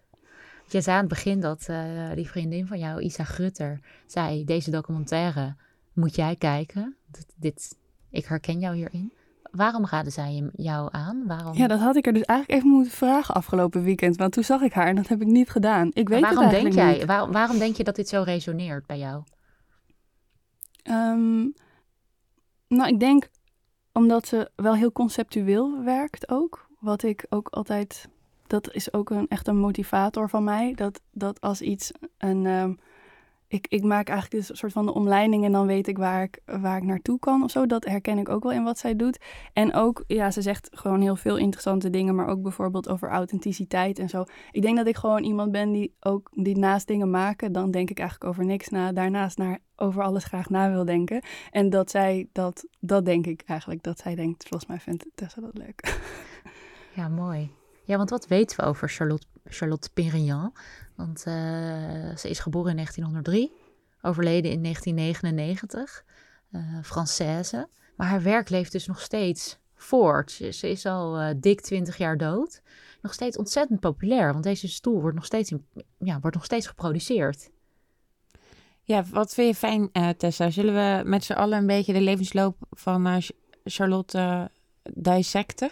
Je 0.70 0.80
zei 0.80 0.96
aan 0.96 1.00
het 1.02 1.14
begin 1.14 1.40
dat 1.40 1.66
uh, 1.70 2.12
die 2.14 2.28
vriendin 2.28 2.66
van 2.66 2.78
jou, 2.78 3.00
Isa 3.00 3.24
Grutter, 3.24 3.80
zei: 4.06 4.44
Deze 4.44 4.70
documentaire 4.70 5.56
moet 5.92 6.14
jij 6.14 6.36
kijken. 6.36 6.96
Dit, 7.06 7.26
dit, 7.36 7.76
ik 8.10 8.24
herken 8.24 8.58
jou 8.58 8.76
hierin. 8.76 9.12
Waarom 9.50 9.86
raadde 9.86 10.10
zij 10.10 10.50
jou 10.52 10.88
aan? 10.92 11.26
Waarom... 11.26 11.56
Ja, 11.56 11.66
dat 11.66 11.80
had 11.80 11.96
ik 11.96 12.06
er 12.06 12.12
dus 12.12 12.22
eigenlijk 12.22 12.60
even 12.60 12.74
moeten 12.74 12.92
vragen 12.92 13.34
afgelopen 13.34 13.82
weekend. 13.82 14.16
Want 14.16 14.32
toen 14.32 14.44
zag 14.44 14.60
ik 14.60 14.72
haar 14.72 14.86
en 14.86 14.96
dat 14.96 15.08
heb 15.08 15.20
ik 15.20 15.26
niet 15.26 15.50
gedaan. 15.50 15.90
Ik 15.92 16.08
weet 16.08 16.20
waarom 16.20 16.42
het 16.42 16.50
denk 16.50 16.72
jij, 16.72 16.92
niet. 16.92 17.04
Waar, 17.04 17.32
waarom 17.32 17.58
denk 17.58 17.76
je 17.76 17.84
dat 17.84 17.96
dit 17.96 18.08
zo 18.08 18.22
resoneert 18.22 18.86
bij 18.86 18.98
jou? 18.98 19.22
Um, 20.90 21.54
nou, 22.68 22.88
ik 22.88 23.00
denk 23.00 23.28
omdat 23.98 24.26
ze 24.26 24.50
wel 24.54 24.74
heel 24.74 24.92
conceptueel 24.92 25.82
werkt 25.84 26.28
ook. 26.28 26.66
Wat 26.78 27.02
ik 27.02 27.26
ook 27.28 27.48
altijd 27.48 28.08
dat 28.46 28.72
is 28.74 28.92
ook 28.92 29.10
een, 29.10 29.28
echt 29.28 29.48
een 29.48 29.58
motivator 29.58 30.28
van 30.28 30.44
mij. 30.44 30.72
Dat, 30.74 31.00
dat 31.10 31.40
als 31.40 31.60
iets 31.60 31.90
een. 32.18 32.46
Um, 32.46 32.78
ik, 33.48 33.66
ik 33.68 33.82
maak 33.82 34.08
eigenlijk 34.08 34.48
een 34.48 34.56
soort 34.56 34.72
van 34.72 34.86
de 34.86 34.94
omleiding 34.94 35.44
en 35.44 35.52
dan 35.52 35.66
weet 35.66 35.88
ik 35.88 35.98
waar 35.98 36.22
ik, 36.22 36.40
waar 36.44 36.76
ik 36.76 36.82
naartoe 36.82 37.18
kan 37.18 37.42
of 37.42 37.50
zo. 37.50 37.66
Dat 37.66 37.84
herken 37.84 38.18
ik 38.18 38.28
ook 38.28 38.42
wel 38.42 38.52
in 38.52 38.64
wat 38.64 38.78
zij 38.78 38.96
doet. 38.96 39.18
En 39.52 39.74
ook, 39.74 40.04
ja, 40.06 40.30
ze 40.30 40.42
zegt 40.42 40.68
gewoon 40.72 41.00
heel 41.00 41.16
veel 41.16 41.36
interessante 41.36 41.90
dingen, 41.90 42.14
maar 42.14 42.26
ook 42.26 42.42
bijvoorbeeld 42.42 42.88
over 42.88 43.08
authenticiteit 43.08 43.98
en 43.98 44.08
zo. 44.08 44.24
Ik 44.50 44.62
denk 44.62 44.76
dat 44.76 44.86
ik 44.86 44.96
gewoon 44.96 45.22
iemand 45.22 45.52
ben 45.52 45.72
die 45.72 45.94
ook, 46.00 46.30
die 46.34 46.58
naast 46.58 46.86
dingen 46.86 47.10
maken, 47.10 47.52
dan 47.52 47.70
denk 47.70 47.90
ik 47.90 47.98
eigenlijk 47.98 48.30
over 48.30 48.44
niks 48.44 48.68
na. 48.68 48.92
Daarnaast 48.92 49.38
naar, 49.38 49.58
over 49.76 50.02
alles 50.02 50.24
graag 50.24 50.50
na 50.50 50.70
wil 50.70 50.84
denken. 50.84 51.22
En 51.50 51.70
dat 51.70 51.90
zij 51.90 52.28
dat, 52.32 52.66
dat 52.80 53.04
denk 53.04 53.26
ik 53.26 53.42
eigenlijk, 53.46 53.82
dat 53.82 53.98
zij 53.98 54.14
denkt, 54.14 54.48
volgens 54.48 54.70
mij 54.70 54.80
vindt 54.80 55.06
Tessa 55.14 55.40
dat 55.40 55.58
leuk. 55.58 55.80
Ja, 56.94 57.08
mooi. 57.08 57.57
Ja, 57.88 57.96
want 57.96 58.10
wat 58.10 58.26
weten 58.26 58.56
we 58.56 58.62
over 58.62 58.88
Charlotte, 58.88 59.26
Charlotte? 59.44 59.90
Want 60.94 61.18
uh, 61.18 62.16
ze 62.16 62.28
is 62.28 62.38
geboren 62.38 62.70
in 62.70 62.76
1903, 62.76 63.52
overleden 64.02 64.50
in 64.50 64.62
1999, 64.62 66.04
uh, 66.52 66.62
Française. 66.82 67.66
Maar 67.96 68.06
haar 68.06 68.22
werk 68.22 68.48
leeft 68.48 68.72
dus 68.72 68.86
nog 68.86 69.00
steeds 69.00 69.58
voort. 69.74 70.30
Ze, 70.30 70.68
is 70.70 70.86
al 70.86 71.20
uh, 71.20 71.28
dik 71.36 71.60
20 71.60 71.96
jaar 71.96 72.16
dood. 72.16 72.62
Nog 73.02 73.12
steeds 73.12 73.36
ontzettend 73.36 73.80
populair, 73.80 74.32
want 74.32 74.44
deze 74.44 74.68
stoel 74.68 75.00
wordt 75.00 75.16
nog 75.16 75.24
steeds, 75.24 75.50
in, 75.50 75.66
ja, 75.98 76.20
wordt 76.20 76.36
nog 76.36 76.44
steeds 76.44 76.66
geproduceerd. 76.66 77.50
Ja, 78.82 79.04
wat 79.04 79.34
vind 79.34 79.48
je 79.48 79.54
fijn, 79.54 79.90
Tessa? 80.16 80.50
Zullen 80.50 80.74
we 80.74 81.08
met 81.08 81.24
z'n 81.24 81.32
allen 81.32 81.58
een 81.58 81.66
beetje 81.66 81.92
de 81.92 82.00
levensloop 82.00 82.56
van 82.70 83.22
Charlotte 83.64 84.50
dissecten? 84.94 85.70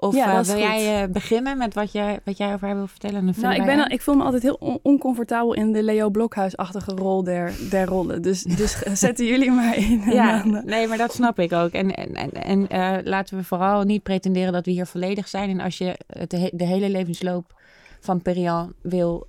Of 0.00 0.14
ja, 0.14 0.38
uh, 0.38 0.44
wil 0.44 0.58
jij 0.58 1.02
uh, 1.02 1.12
beginnen 1.12 1.58
met 1.58 1.74
wat 1.74 1.92
jij, 1.92 2.20
wat 2.24 2.36
jij 2.36 2.52
over 2.52 2.66
haar 2.66 2.76
wil 2.76 2.86
vertellen? 2.86 3.34
Nou, 3.40 3.54
ik, 3.54 3.64
ben, 3.64 3.78
al, 3.78 3.90
ik 3.90 4.00
voel 4.00 4.14
me 4.14 4.24
altijd 4.24 4.42
heel 4.42 4.56
on 4.60 4.78
oncomfortabel 4.82 5.54
in 5.54 5.72
de 5.72 5.82
Leo 5.82 6.10
Blokhuis-achtige 6.10 6.90
rol 6.90 7.24
der, 7.24 7.52
der 7.70 7.86
rollen. 7.86 8.22
Dus, 8.22 8.42
dus 8.62 8.78
zetten 8.92 9.26
jullie 9.26 9.50
maar 9.50 9.76
in. 9.76 10.02
Ja, 10.06 10.42
dan, 10.42 10.64
nee, 10.64 10.86
maar 10.86 10.98
dat 10.98 11.12
snap 11.12 11.38
ik 11.38 11.52
ook. 11.52 11.70
En, 11.70 11.94
en, 11.94 12.14
en, 12.14 12.32
en 12.32 12.66
uh, 12.72 13.04
laten 13.04 13.36
we 13.36 13.44
vooral 13.44 13.82
niet 13.82 14.02
pretenderen 14.02 14.52
dat 14.52 14.64
we 14.64 14.70
hier 14.70 14.86
volledig 14.86 15.28
zijn. 15.28 15.50
En 15.50 15.60
als 15.60 15.78
je 15.78 15.98
het, 16.06 16.30
de 16.30 16.66
hele 16.66 16.90
levensloop 16.90 17.60
van 18.00 18.22
Perian 18.22 18.72
wil 18.82 19.26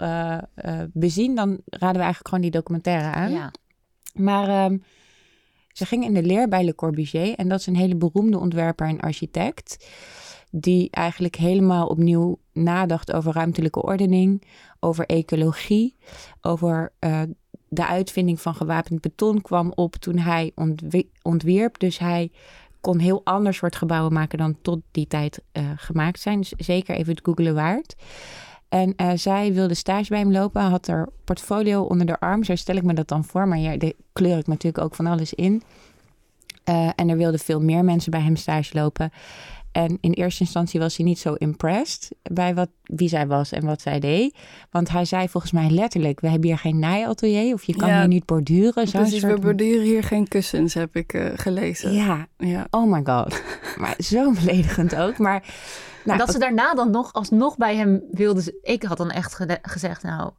bezien, 0.93 1.35
dan 1.35 1.49
raden 1.65 1.95
we 1.95 2.03
eigenlijk 2.03 2.27
gewoon 2.27 2.43
die 2.43 2.51
documentaire 2.51 3.11
aan. 3.11 3.31
Ja. 3.31 3.51
Maar... 4.13 4.65
Um, 4.65 4.83
ze 5.71 5.85
ging 5.85 6.03
in 6.03 6.13
de 6.13 6.23
leer 6.23 6.47
bij 6.47 6.63
Le 6.63 6.75
Corbusier 6.75 7.35
en 7.35 7.47
dat 7.47 7.59
is 7.59 7.67
een 7.67 7.75
hele 7.75 7.95
beroemde 7.95 8.39
ontwerper 8.39 8.87
en 8.87 8.99
architect 8.99 9.77
die 10.51 10.88
eigenlijk 10.91 11.36
helemaal 11.36 11.88
opnieuw 11.88 12.39
nadacht 12.53 13.13
over 13.13 13.34
ruimtelijke 13.34 13.81
ordening, 13.81 14.43
over 14.79 15.05
ecologie, 15.05 15.96
over 16.41 16.91
uh, 17.00 17.22
de 17.67 17.88
uitvinding 17.88 18.41
van 18.41 18.55
gewapend 18.55 19.01
beton 19.01 19.41
kwam 19.41 19.72
op 19.75 19.96
toen 19.96 20.17
hij 20.17 20.51
ontwierp. 21.22 21.79
Dus 21.79 21.98
hij 21.98 22.31
kon 22.81 23.00
heel 23.00 23.22
anders 23.24 23.58
soort 23.58 23.75
gebouwen 23.75 24.13
maken 24.13 24.38
dan 24.38 24.58
tot 24.62 24.79
die 24.91 25.08
tijd 25.08 25.41
uh, 25.53 25.63
gemaakt 25.75 26.20
zijn. 26.20 26.39
Dus 26.39 26.53
zeker 26.58 26.96
even 26.96 27.13
het 27.13 27.25
googelen 27.25 27.53
waard. 27.53 27.96
En 28.70 28.93
eh, 28.96 29.12
zij 29.15 29.53
wilde 29.53 29.74
stage 29.74 30.10
bij 30.10 30.20
hem 30.20 30.31
lopen, 30.31 30.62
had 30.62 30.88
haar 30.88 31.08
portfolio 31.24 31.81
onder 31.84 32.05
de 32.05 32.20
arm. 32.20 32.43
Zo 32.43 32.55
stel 32.55 32.75
ik 32.75 32.84
me 32.84 32.93
dat 32.93 33.08
dan 33.08 33.24
voor, 33.24 33.48
maar 33.48 33.58
ja, 33.58 33.77
daar 33.77 33.91
kleur 34.13 34.38
ik 34.38 34.48
natuurlijk 34.48 34.84
ook 34.84 34.96
van 34.96 35.05
alles 35.05 35.34
in. 35.34 35.63
Eh, 36.63 36.89
en 36.96 37.10
er 37.10 37.17
wilden 37.17 37.39
veel 37.39 37.62
meer 37.62 37.84
mensen 37.84 38.12
bij 38.12 38.22
hem 38.22 38.36
stage 38.36 38.77
lopen. 38.77 39.12
En 39.71 39.97
in 40.01 40.11
eerste 40.11 40.43
instantie 40.43 40.79
was 40.79 40.97
hij 40.97 41.05
niet 41.05 41.19
zo 41.19 41.33
impressed 41.33 42.11
bij 42.23 42.55
wat, 42.55 42.69
wie 42.83 43.07
zij 43.09 43.27
was 43.27 43.51
en 43.51 43.65
wat 43.65 43.81
zij 43.81 43.99
deed. 43.99 44.35
Want 44.71 44.89
hij 44.89 45.05
zei 45.05 45.29
volgens 45.29 45.51
mij 45.51 45.69
letterlijk, 45.69 46.19
we 46.19 46.27
hebben 46.29 46.47
hier 46.47 46.57
geen 46.57 46.79
naaiatelier 46.79 47.53
of 47.53 47.63
je 47.63 47.75
kan 47.75 47.87
Ja, 47.89 47.99
hier 47.99 48.07
niet 48.07 48.25
borduren. 48.25 48.87
Zo'n 48.87 49.01
Precies, 49.01 49.23
we 49.23 49.39
borduren 49.39 49.83
hier 49.83 50.03
geen 50.03 50.27
kussens, 50.27 50.73
heb 50.73 50.95
ik 50.95 51.13
eh, 51.13 51.25
gelezen. 51.35 51.93
Ja, 51.93 52.27
Ja. 52.37 52.67
oh 52.69 52.91
my 52.91 53.01
god. 53.03 53.41
maar 53.77 53.95
zo 53.97 54.31
beledigend 54.31 54.95
ook. 54.95 55.17
Maar 55.17 55.43
nou, 56.05 56.17
dat 56.17 56.31
ze 56.31 56.39
daarna 56.39 56.73
dan 56.73 56.91
nog 56.91 57.13
alsnog 57.13 57.57
bij 57.57 57.75
hem 57.75 58.01
wilden. 58.11 58.43
ze- 58.43 58.59
Ik 58.61 58.83
had 58.83 58.97
dan 58.97 59.11
echt 59.11 59.39
gezegd, 59.61 60.03
nou, 60.03 60.31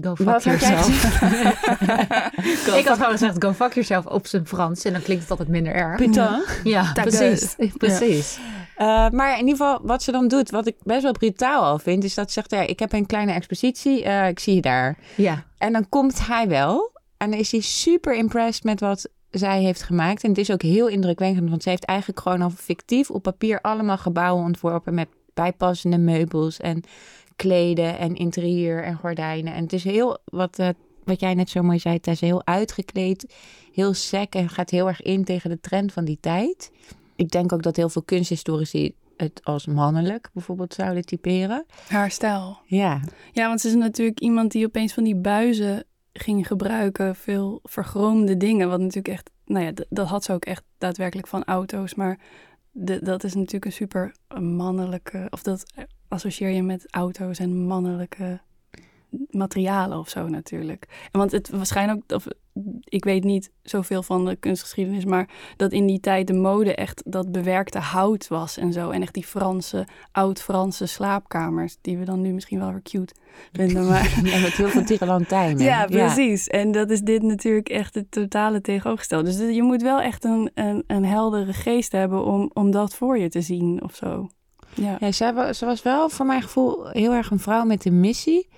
go 0.00 0.14
fuck 0.14 0.26
Wat 0.26 0.44
had 0.44 0.60
jij 0.60 0.70
yourself. 0.70 1.02
Go 2.66 2.76
ik 2.76 2.86
had 2.86 2.96
gewoon 2.96 3.10
gezegd, 3.12 3.44
go 3.44 3.52
fuck 3.52 3.72
yourself 3.72 4.06
op 4.06 4.26
zijn 4.26 4.46
Frans. 4.46 4.84
En 4.84 4.92
dan 4.92 5.02
klinkt 5.02 5.22
het 5.22 5.30
altijd 5.30 5.48
minder 5.48 5.74
erg. 5.74 5.96
putain. 5.96 6.42
Ja, 6.64 6.92
Ta 6.92 7.02
precies. 7.02 7.54
gueule. 7.56 7.72
Precies. 7.76 8.38
Eh, 8.76 9.08
maar 9.10 9.32
in 9.32 9.46
ieder 9.46 9.56
geval, 9.56 9.80
wat 9.82 10.02
ze 10.02 10.12
dan 10.12 10.28
doet, 10.28 10.50
wat 10.50 10.66
ik 10.66 10.76
best 10.82 11.02
wel 11.02 11.12
brutaal 11.12 11.62
al 11.62 11.78
vind, 11.78 12.04
is 12.04 12.14
dat 12.14 12.26
ze 12.26 12.32
zegt: 12.32 12.50
ja, 12.50 12.60
Ik 12.60 12.78
heb 12.78 12.92
een 12.92 13.06
kleine 13.06 13.32
expositie, 13.32 14.04
eh, 14.04 14.28
ik 14.28 14.38
zie 14.38 14.54
je 14.54 14.60
daar. 14.60 14.98
Ja. 15.16 15.44
En 15.58 15.72
dan 15.72 15.88
komt 15.88 16.26
hij 16.26 16.48
wel. 16.48 16.92
En 17.16 17.30
dan 17.30 17.38
is 17.38 17.50
hij 17.52 17.60
super 17.60 18.14
impressed 18.14 18.64
met 18.64 18.80
wat 18.80 19.08
zij 19.30 19.62
heeft 19.62 19.82
gemaakt. 19.82 20.22
En 20.22 20.28
het 20.28 20.38
is 20.38 20.50
ook 20.50 20.62
heel 20.62 20.86
indrukwekkend, 20.88 21.50
want 21.50 21.62
ze 21.62 21.68
heeft 21.68 21.84
eigenlijk 21.84 22.20
gewoon 22.20 22.42
al 22.42 22.50
fictief 22.50 23.10
op 23.10 23.22
papier 23.22 23.60
allemaal 23.60 23.98
gebouwen 23.98 24.44
ontworpen 24.44 24.94
met 24.94 25.08
bijpassende 25.34 25.98
meubels 25.98 26.60
en 26.60 26.82
kleden 27.40 27.98
en 27.98 28.14
interieur 28.14 28.84
en 28.84 28.96
gordijnen. 28.96 29.54
En 29.54 29.62
het 29.62 29.72
is 29.72 29.84
heel, 29.84 30.18
wat, 30.24 30.58
eh, 30.58 30.68
wat 31.04 31.20
jij 31.20 31.34
net 31.34 31.50
zo 31.50 31.62
mooi 31.62 31.78
zei, 31.78 31.94
het 31.94 32.06
is 32.06 32.20
heel 32.20 32.46
uitgekleed, 32.46 33.34
heel 33.72 33.94
sec 33.94 34.34
en 34.34 34.48
gaat 34.48 34.70
heel 34.70 34.88
erg 34.88 35.02
in 35.02 35.24
tegen 35.24 35.50
de 35.50 35.60
trend 35.60 35.92
van 35.92 36.04
die 36.04 36.18
tijd. 36.20 36.70
Ik 37.16 37.30
denk 37.30 37.52
ook 37.52 37.62
dat 37.62 37.76
heel 37.76 37.88
veel 37.88 38.02
kunsthistorici 38.02 38.94
het 39.16 39.40
als 39.44 39.66
mannelijk 39.66 40.30
bijvoorbeeld 40.32 40.74
zouden 40.74 41.04
typeren. 41.04 41.66
Haar 41.88 42.10
stijl. 42.10 42.58
Ja, 42.64 43.00
Ja, 43.32 43.48
want 43.48 43.60
ze 43.60 43.68
is 43.68 43.74
natuurlijk 43.74 44.20
iemand 44.20 44.52
die 44.52 44.66
opeens 44.66 44.92
van 44.92 45.04
die 45.04 45.16
buizen 45.16 45.84
ging 46.12 46.46
gebruiken. 46.46 47.16
Veel 47.16 47.60
vergroomde 47.62 48.36
dingen. 48.36 48.68
Wat 48.68 48.80
natuurlijk 48.80 49.08
echt, 49.08 49.30
nou 49.44 49.64
ja, 49.64 49.72
dat 49.88 50.06
had 50.06 50.24
ze 50.24 50.32
ook 50.32 50.44
echt 50.44 50.64
daadwerkelijk 50.78 51.28
van 51.28 51.44
auto's. 51.44 51.94
Maar 51.94 52.18
de, 52.70 53.02
dat 53.02 53.24
is 53.24 53.34
natuurlijk 53.34 53.64
een 53.64 53.72
super 53.72 54.14
mannelijke, 54.40 55.26
of 55.30 55.42
dat 55.42 55.64
associeer 56.10 56.50
je 56.50 56.62
met 56.62 56.86
auto's 56.90 57.38
en 57.38 57.66
mannelijke 57.66 58.40
materialen 59.30 59.98
of 59.98 60.08
zo 60.08 60.28
natuurlijk. 60.28 60.86
En 61.12 61.18
want 61.18 61.32
het 61.32 61.50
waarschijnlijk, 61.50 62.12
of, 62.12 62.26
ik 62.84 63.04
weet 63.04 63.24
niet 63.24 63.52
zoveel 63.62 64.02
van 64.02 64.24
de 64.24 64.36
kunstgeschiedenis, 64.36 65.04
maar 65.04 65.28
dat 65.56 65.72
in 65.72 65.86
die 65.86 66.00
tijd 66.00 66.26
de 66.26 66.32
mode 66.32 66.74
echt 66.74 67.02
dat 67.06 67.32
bewerkte 67.32 67.78
hout 67.78 68.28
was 68.28 68.56
en 68.56 68.72
zo. 68.72 68.90
En 68.90 69.02
echt 69.02 69.14
die 69.14 69.24
Franse, 69.24 69.86
oud-Franse 70.12 70.86
slaapkamers, 70.86 71.76
die 71.80 71.98
we 71.98 72.04
dan 72.04 72.20
nu 72.20 72.32
misschien 72.32 72.58
wel 72.58 72.70
weer 72.70 72.82
cute 72.82 73.14
vinden. 73.52 73.86
Maar 73.86 74.04
ja 74.24 74.38
met 74.38 74.52
heel 74.52 74.68
veel 74.68 74.84
tirelantijnen. 74.84 75.64
ja, 75.64 75.86
precies. 75.86 76.46
En 76.46 76.72
dat 76.72 76.90
is 76.90 77.00
dit 77.00 77.22
natuurlijk 77.22 77.68
echt 77.68 77.94
het 77.94 78.10
totale 78.10 78.60
tegenovergestelde. 78.60 79.36
Dus 79.36 79.54
je 79.54 79.62
moet 79.62 79.82
wel 79.82 80.00
echt 80.00 80.24
een, 80.24 80.50
een, 80.54 80.84
een 80.86 81.04
heldere 81.04 81.52
geest 81.52 81.92
hebben 81.92 82.24
om, 82.24 82.50
om 82.52 82.70
dat 82.70 82.94
voor 82.94 83.18
je 83.18 83.28
te 83.28 83.40
zien 83.40 83.82
of 83.82 83.94
zo. 83.94 84.28
Ja. 84.74 84.96
Ja, 85.00 85.12
zij 85.12 85.34
was, 85.34 85.58
ze 85.58 85.64
was 85.64 85.82
wel 85.82 86.08
voor 86.08 86.26
mijn 86.26 86.42
gevoel 86.42 86.88
heel 86.88 87.12
erg 87.12 87.30
een 87.30 87.38
vrouw 87.40 87.64
met 87.64 87.84
een 87.84 88.00
missie. 88.00 88.48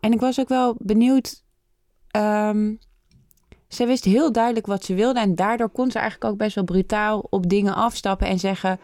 En 0.00 0.12
ik 0.12 0.20
was 0.20 0.40
ook 0.40 0.48
wel 0.48 0.74
benieuwd. 0.78 1.44
ehm 2.10 2.74
zij 3.68 3.86
wist 3.86 4.04
heel 4.04 4.32
duidelijk 4.32 4.66
wat 4.66 4.84
ze 4.84 4.94
wilde. 4.94 5.20
En 5.20 5.34
daardoor 5.34 5.70
kon 5.70 5.90
ze 5.90 5.98
eigenlijk 5.98 6.30
ook 6.32 6.38
best 6.38 6.54
wel 6.54 6.64
brutaal 6.64 7.26
op 7.30 7.48
dingen 7.48 7.74
afstappen 7.74 8.26
en 8.26 8.38
zeggen: 8.38 8.80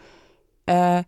eh, 0.63 0.99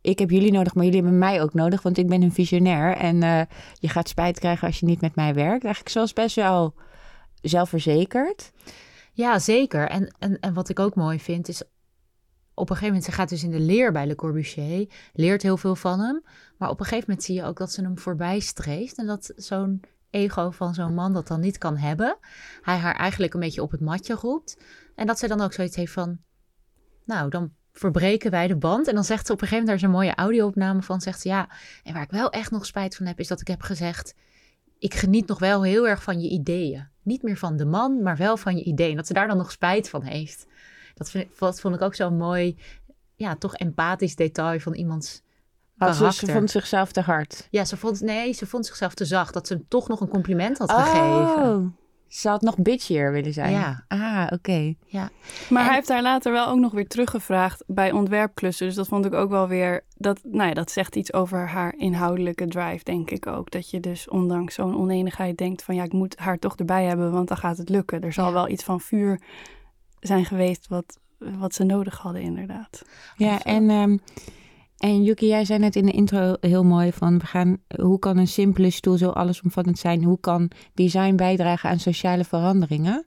Ik 0.00 0.18
heb 0.18 0.30
jullie 0.30 0.52
nodig, 0.52 0.74
maar 0.74 0.84
jullie 0.84 1.00
hebben 1.00 1.18
mij 1.18 1.42
ook 1.42 1.54
nodig, 1.54 1.82
want 1.82 1.98
ik 1.98 2.08
ben 2.08 2.22
een 2.22 2.32
visionair. 2.32 2.96
En 2.96 3.22
eh, 3.22 3.40
je 3.78 3.88
gaat 3.88 4.08
spijt 4.08 4.38
krijgen 4.38 4.66
als 4.66 4.80
je 4.80 4.86
niet 4.86 5.00
met 5.00 5.14
mij 5.14 5.34
werkt. 5.34 5.64
Eigenlijk, 5.64 5.94
was 5.94 6.12
best 6.12 6.36
wel 6.36 6.74
zelfverzekerd. 7.42 8.52
Ja, 9.12 9.38
zeker. 9.38 9.88
En, 9.88 10.14
en, 10.18 10.40
en 10.40 10.54
wat 10.54 10.68
ik 10.68 10.78
ook 10.78 10.94
mooi 10.94 11.20
vind 11.20 11.48
is... 11.48 11.62
Op 12.54 12.70
een 12.70 12.76
gegeven 12.76 12.94
moment, 12.94 13.04
ze 13.04 13.12
gaat 13.12 13.28
dus 13.28 13.42
in 13.42 13.50
de 13.50 13.60
leer 13.60 13.92
bij 13.92 14.06
Le 14.06 14.14
Corbusier. 14.14 14.88
Leert 15.12 15.42
heel 15.42 15.56
veel 15.56 15.76
van 15.76 16.00
hem. 16.00 16.22
Maar 16.58 16.70
op 16.70 16.78
een 16.78 16.86
gegeven 16.86 17.04
moment 17.08 17.26
zie 17.26 17.34
je 17.34 17.44
ook 17.44 17.58
dat 17.58 17.72
ze 17.72 17.82
hem 17.82 17.98
voorbij 17.98 18.40
streeft. 18.40 18.98
En 18.98 19.06
dat 19.06 19.32
zo'n 19.36 19.82
ego 20.10 20.50
van 20.50 20.74
zo'n 20.74 20.94
man 20.94 21.12
dat 21.12 21.28
dan 21.28 21.40
niet 21.40 21.58
kan 21.58 21.76
hebben. 21.76 22.16
Hij 22.62 22.76
haar 22.76 22.96
eigenlijk 22.96 23.34
een 23.34 23.40
beetje 23.40 23.62
op 23.62 23.70
het 23.70 23.80
matje 23.80 24.14
roept. 24.14 24.58
En 24.94 25.06
dat 25.06 25.18
ze 25.18 25.28
dan 25.28 25.40
ook 25.40 25.52
zoiets 25.52 25.76
heeft 25.76 25.92
van... 25.92 26.18
Nou, 27.04 27.30
dan 27.30 27.52
verbreken 27.72 28.30
wij 28.30 28.46
de 28.46 28.56
band. 28.56 28.88
En 28.88 28.94
dan 28.94 29.04
zegt 29.04 29.26
ze 29.26 29.32
op 29.32 29.40
een 29.40 29.48
gegeven 29.48 29.66
moment, 29.66 29.82
daar 29.82 29.90
is 29.90 29.96
een 29.96 30.04
mooie 30.04 30.22
audio-opname 30.22 30.82
van... 30.82 31.00
Zegt 31.00 31.20
ze, 31.20 31.28
ja, 31.28 31.50
en 31.82 31.92
waar 31.92 32.02
ik 32.02 32.10
wel 32.10 32.30
echt 32.30 32.50
nog 32.50 32.66
spijt 32.66 32.96
van 32.96 33.06
heb... 33.06 33.18
is 33.18 33.28
dat 33.28 33.40
ik 33.40 33.46
heb 33.46 33.62
gezegd... 33.62 34.14
ik 34.78 34.94
geniet 34.94 35.26
nog 35.26 35.38
wel 35.38 35.62
heel 35.62 35.88
erg 35.88 36.02
van 36.02 36.20
je 36.20 36.28
ideeën. 36.28 36.88
Niet 37.02 37.22
meer 37.22 37.36
van 37.36 37.56
de 37.56 37.64
man, 37.64 38.02
maar 38.02 38.16
wel 38.16 38.36
van 38.36 38.56
je 38.56 38.64
ideeën. 38.64 38.96
Dat 38.96 39.06
ze 39.06 39.12
daar 39.12 39.28
dan 39.28 39.36
nog 39.36 39.50
spijt 39.50 39.88
van 39.88 40.02
heeft. 40.02 40.46
Dat, 40.94 41.10
vind 41.10 41.24
ik, 41.24 41.38
dat 41.38 41.60
vond 41.60 41.74
ik 41.74 41.82
ook 41.82 41.94
zo'n 41.94 42.16
mooi, 42.16 42.56
ja, 43.14 43.36
toch 43.36 43.54
empathisch 43.54 44.16
detail 44.16 44.60
van 44.60 44.74
iemands 44.74 45.22
Als 45.78 45.96
ze, 45.96 46.02
karakter. 46.02 46.26
ze 46.26 46.32
vond 46.32 46.50
zichzelf 46.50 46.92
te 46.92 47.00
hard. 47.00 47.48
Ja, 47.50 47.64
ze 47.64 47.76
vond, 47.76 48.00
nee, 48.00 48.32
ze 48.32 48.46
vond 48.46 48.66
zichzelf 48.66 48.94
te 48.94 49.04
zacht. 49.04 49.34
Dat 49.34 49.46
ze 49.46 49.54
hem 49.54 49.64
toch 49.68 49.88
nog 49.88 50.00
een 50.00 50.08
compliment 50.08 50.58
had 50.58 50.72
gegeven. 50.72 51.44
Oh, 51.44 51.66
ze 52.08 52.28
had 52.28 52.42
nog 52.42 52.58
bitchier 52.58 53.12
willen 53.12 53.32
zijn. 53.32 53.52
Ja. 53.52 53.84
Ah, 53.88 54.26
oké. 54.30 54.74
Ja. 54.86 55.10
Maar 55.50 55.60
En- 55.60 55.66
hij 55.66 55.74
heeft 55.74 55.88
daar 55.88 56.02
later 56.02 56.32
wel 56.32 56.48
ook 56.48 56.58
nog 56.58 56.72
weer 56.72 56.88
teruggevraagd 56.88 57.64
bij 57.66 57.92
ontwerpklussen. 57.92 58.66
Dus 58.66 58.74
dat 58.76 58.88
vond 58.88 59.04
ik 59.04 59.12
ook 59.14 59.30
wel 59.30 59.48
weer. 59.48 59.84
Dat, 59.96 60.20
nou 60.22 60.48
ja, 60.48 60.54
dat 60.54 60.70
zegt 60.70 60.96
iets 60.96 61.12
over 61.12 61.48
haar 61.48 61.74
inhoudelijke 61.76 62.46
drive, 62.46 62.84
denk 62.84 63.10
ik 63.10 63.26
ook. 63.26 63.50
Dat 63.50 63.70
je 63.70 63.80
dus 63.80 64.08
ondanks 64.08 64.54
zo'n 64.54 64.76
oneenigheid 64.76 65.36
denkt 65.38 65.62
van 65.62 65.74
ja, 65.74 65.82
ik 65.82 65.92
moet 65.92 66.16
haar 66.18 66.38
toch 66.38 66.56
erbij 66.56 66.84
hebben, 66.84 67.12
want 67.12 67.28
dan 67.28 67.36
gaat 67.36 67.56
het 67.56 67.68
lukken. 67.68 68.00
Er 68.00 68.12
zal 68.12 68.26
Ja. 68.26 68.32
wel 68.32 68.48
iets 68.48 68.64
van 68.64 68.80
vuur 68.80 69.20
zijn 70.06 70.24
geweest 70.24 70.68
wat, 70.68 70.98
wat 71.18 71.54
ze 71.54 71.64
nodig 71.64 71.98
hadden, 71.98 72.22
inderdaad. 72.22 72.82
Ja, 73.16 73.42
en, 73.42 73.70
ehm 73.70 73.96
en 74.78 75.02
Yuki, 75.02 75.26
jij 75.26 75.44
zei 75.44 75.58
net 75.58 75.76
in 75.76 75.86
de 75.86 75.92
intro 75.92 76.36
heel 76.40 76.64
mooi 76.64 76.92
van... 76.92 77.18
We 77.18 77.26
gaan, 77.26 77.58
hoe 77.80 77.98
kan 77.98 78.16
een 78.16 78.26
simpele 78.26 78.70
stoel 78.70 78.96
zo 78.96 79.08
allesomvattend 79.08 79.78
zijn? 79.78 80.02
Hoe 80.02 80.20
kan 80.20 80.50
design 80.74 81.14
bijdragen 81.14 81.70
aan 81.70 81.78
sociale 81.78 82.24
veranderingen? 82.24 83.06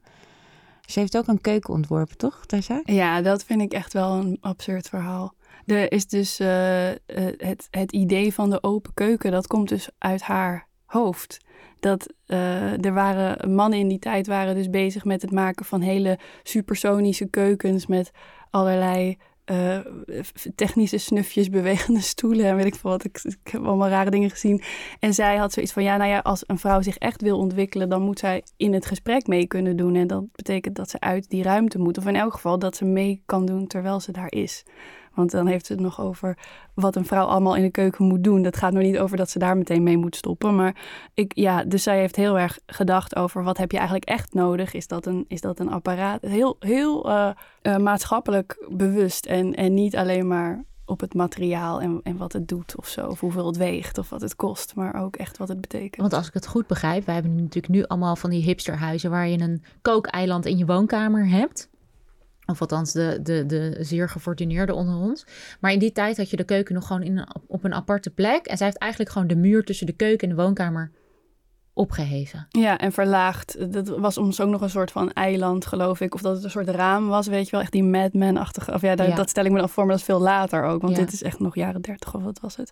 Ze 0.82 1.00
heeft 1.00 1.18
ook 1.18 1.28
een 1.28 1.42
keuken 1.42 1.74
ontworpen, 1.74 2.18
toch, 2.18 2.46
Tessa? 2.46 2.82
Ja, 2.86 3.22
dat 3.22 3.44
vind 3.44 3.62
ik 3.62 3.74
echt 3.74 3.94
wel 3.94 4.12
een 4.12 4.38
absurd 4.42 4.90
verhaal. 4.90 5.34
Er 5.66 5.92
is 5.92 6.08
dus 6.08 6.40
eh, 6.40 6.92
eh, 6.92 6.98
het, 7.38 7.68
het 7.72 7.92
idee 7.92 8.34
van 8.34 8.50
de 8.50 8.64
open 8.64 8.94
keuken, 8.94 9.32
dat 9.32 9.48
komt 9.48 9.70
dus 9.70 9.90
uit 9.98 10.22
haar 10.22 10.68
hoofd. 10.86 11.38
Dat 11.80 12.14
eh, 12.26 12.86
er 12.86 12.94
waren 12.94 13.54
mannen 13.54 13.80
in 13.80 13.88
die 13.88 14.00
tijd 14.00 14.28
waren 14.28 14.56
dus 14.56 14.70
bezig 14.70 15.06
met 15.06 15.22
het 15.22 15.32
maken 15.32 15.66
van 15.66 15.82
hele 15.82 16.20
supersonische 16.44 17.30
keukens 17.30 17.88
met 17.88 18.12
allerlei 18.50 19.18
eh, 19.48 19.80
technische 20.56 20.98
snufjes, 20.98 21.50
bewegende 21.60 22.02
stoelen 22.02 22.46
en 22.46 22.56
weet 22.56 22.66
ik 22.66 22.76
veel 22.76 22.90
wat. 22.90 23.04
Ik, 23.04 23.20
ik 23.24 23.52
heb 23.52 23.64
allemaal 23.64 23.90
rare 23.90 24.10
dingen 24.10 24.30
gezien. 24.30 24.62
En 25.00 25.14
zij 25.14 25.38
had 25.38 25.54
zoiets 25.54 25.72
van, 25.72 25.84
ja, 25.84 25.98
nou 25.98 26.10
ja, 26.10 26.20
als 26.20 26.44
een 26.48 26.58
vrouw 26.58 26.82
zich 26.82 26.98
echt 26.98 27.22
wil 27.22 27.38
ontwikkelen, 27.38 27.90
dan 27.90 28.02
moet 28.02 28.20
zij 28.20 28.44
in 28.58 28.74
het 28.74 28.86
gesprek 28.86 29.28
mee 29.28 29.48
kunnen 29.48 29.76
doen. 29.76 29.96
En 29.96 30.08
dat 30.08 30.32
betekent 30.32 30.76
dat 30.76 30.90
ze 30.90 31.00
uit 31.00 31.30
die 31.30 31.44
ruimte 31.44 31.80
moet. 31.80 31.98
Of 31.98 32.06
in 32.06 32.16
elk 32.16 32.34
geval 32.34 32.60
dat 32.60 32.76
ze 32.76 32.86
mee 32.86 33.22
kan 33.26 33.46
doen 33.46 33.68
terwijl 33.68 34.00
ze 34.00 34.12
daar 34.12 34.32
is. 34.32 34.64
Want 35.18 35.32
dan 35.32 35.48
heeft 35.48 35.68
het 35.68 35.80
nog 35.80 36.02
over 36.02 36.38
wat 36.74 36.96
een 36.96 37.06
vrouw 37.06 37.26
allemaal 37.26 37.56
in 37.56 37.64
de 37.64 37.72
keuken 37.72 38.06
moet 38.06 38.24
doen. 38.24 38.42
Dat 38.42 38.58
gaat 38.58 38.74
nog 38.74 38.84
niet 38.84 38.98
over 38.98 39.18
dat 39.18 39.30
ze 39.30 39.40
daar 39.40 39.58
meteen 39.58 39.84
mee 39.84 39.98
moet 39.98 40.16
stoppen. 40.16 40.56
Maar 40.56 40.76
ik, 41.14 41.32
ja, 41.36 41.64
dus 41.64 41.84
zij 41.84 42.00
heeft 42.00 42.16
heel 42.16 42.40
erg 42.40 42.60
gedacht 42.66 43.16
over 43.16 43.44
wat 43.44 43.58
heb 43.58 43.72
je 43.72 43.78
eigenlijk 43.78 44.10
echt 44.10 44.34
nodig? 44.34 44.74
Is 44.74 44.88
dat 44.88 45.06
een, 45.06 45.26
is 45.28 45.42
dat 45.42 45.60
een 45.60 45.72
apparaat? 45.72 46.22
Heel, 46.22 46.56
heel 46.60 47.10
eh, 47.10 47.30
eh, 47.62 47.78
maatschappelijk 47.78 48.66
bewust 48.70 49.26
en, 49.26 49.56
en 49.56 49.74
niet 49.74 49.96
alleen 49.96 50.28
maar 50.28 50.64
op 50.86 51.00
het 51.00 51.14
materiaal 51.14 51.82
en, 51.82 52.00
en 52.04 52.18
wat 52.18 52.34
het 52.34 52.48
doet 52.48 52.76
of 52.76 52.88
zo. 52.88 53.08
Of 53.08 53.20
hoeveel 53.20 53.46
het 53.46 53.58
weegt 53.58 53.98
of 53.98 54.10
wat 54.10 54.22
het 54.22 54.36
kost, 54.36 54.76
maar 54.76 55.04
ook 55.04 55.16
echt 55.16 55.38
wat 55.38 55.48
het 55.48 55.62
betekent. 55.62 56.02
Want 56.02 56.14
als 56.14 56.28
ik 56.28 56.34
het 56.34 56.48
goed 56.48 56.68
begrijp, 56.68 57.06
wij 57.06 57.14
hebben 57.14 57.36
natuurlijk 57.36 57.74
nu 57.74 57.84
allemaal 57.84 58.16
van 58.16 58.30
die 58.30 58.44
hipsterhuizen 58.44 59.10
waar 59.10 59.28
je 59.28 59.40
een 59.40 59.64
kookeiland 59.82 60.46
in 60.46 60.58
je 60.58 60.66
woonkamer 60.66 61.30
hebt. 61.30 61.70
Of 62.48 62.62
althans 62.62 62.92
de, 62.92 63.20
de, 63.24 63.46
de 63.46 63.78
zeer 63.80 64.10
gefortuneerde 64.10 64.74
onder 64.74 64.96
ons. 64.96 65.26
Maar 65.60 65.72
in 65.72 65.80
die 65.80 65.92
tijd 65.92 66.18
had 66.18 66.30
je 66.30 66.38
de 66.38 66.44
keuken 66.44 66.74
nog 66.76 66.88
gewoon 66.88 67.04
in 67.04 67.18
een, 67.18 67.28
op 67.48 67.64
een 67.64 67.74
aparte 67.74 68.10
plek. 68.10 68.46
En 68.46 68.58
zij 68.58 68.66
heeft 68.66 68.80
eigenlijk 68.80 69.12
gewoon 69.12 69.28
de 69.28 69.36
muur 69.36 69.64
tussen 69.64 69.86
de 69.86 69.94
keuken 69.94 70.30
en 70.30 70.36
de 70.36 70.42
woonkamer 70.42 70.92
opgeheven. 71.74 72.48
Ja, 72.50 72.78
en 72.78 72.92
verlaagd. 72.92 73.74
Dat 73.74 73.88
was 73.88 74.14
soms 74.14 74.42
ook 74.42 74.50
nog 74.50 74.62
een 74.62 74.70
soort 74.70 74.92
van 74.92 75.12
eiland, 75.12 75.66
geloof 75.66 76.02
ik. 76.02 76.14
Of 76.14 76.22
dat 76.22 76.36
het 76.36 76.44
een 76.44 76.50
soort 76.50 76.70
raam 76.70 77.08
was, 77.08 77.28
weet 77.28 77.46
je 77.46 77.52
wel. 77.52 77.62
Echt 77.62 77.72
die 77.72 77.84
Madman-achtige. 77.84 78.74
Of 78.74 78.82
ja, 78.82 78.96
dat, 78.96 79.08
Ja. 79.08 79.16
dat 79.16 79.30
stel 79.30 79.46
ik 79.46 79.52
me 79.52 79.58
dan 79.60 79.70
voor, 79.70 79.84
maar 79.84 79.92
dat 79.92 80.00
is 80.02 80.06
veel 80.06 80.22
later 80.22 80.64
ook. 80.64 80.82
Want 80.82 80.98
Ja. 80.98 81.04
dit 81.04 81.14
is 81.14 81.24
echt 81.24 81.40
nog 81.40 81.56
jaren 81.56 81.82
dertig 81.82 82.16
of 82.16 82.24
wat 82.24 82.40
was 82.40 82.56
het. 82.56 82.72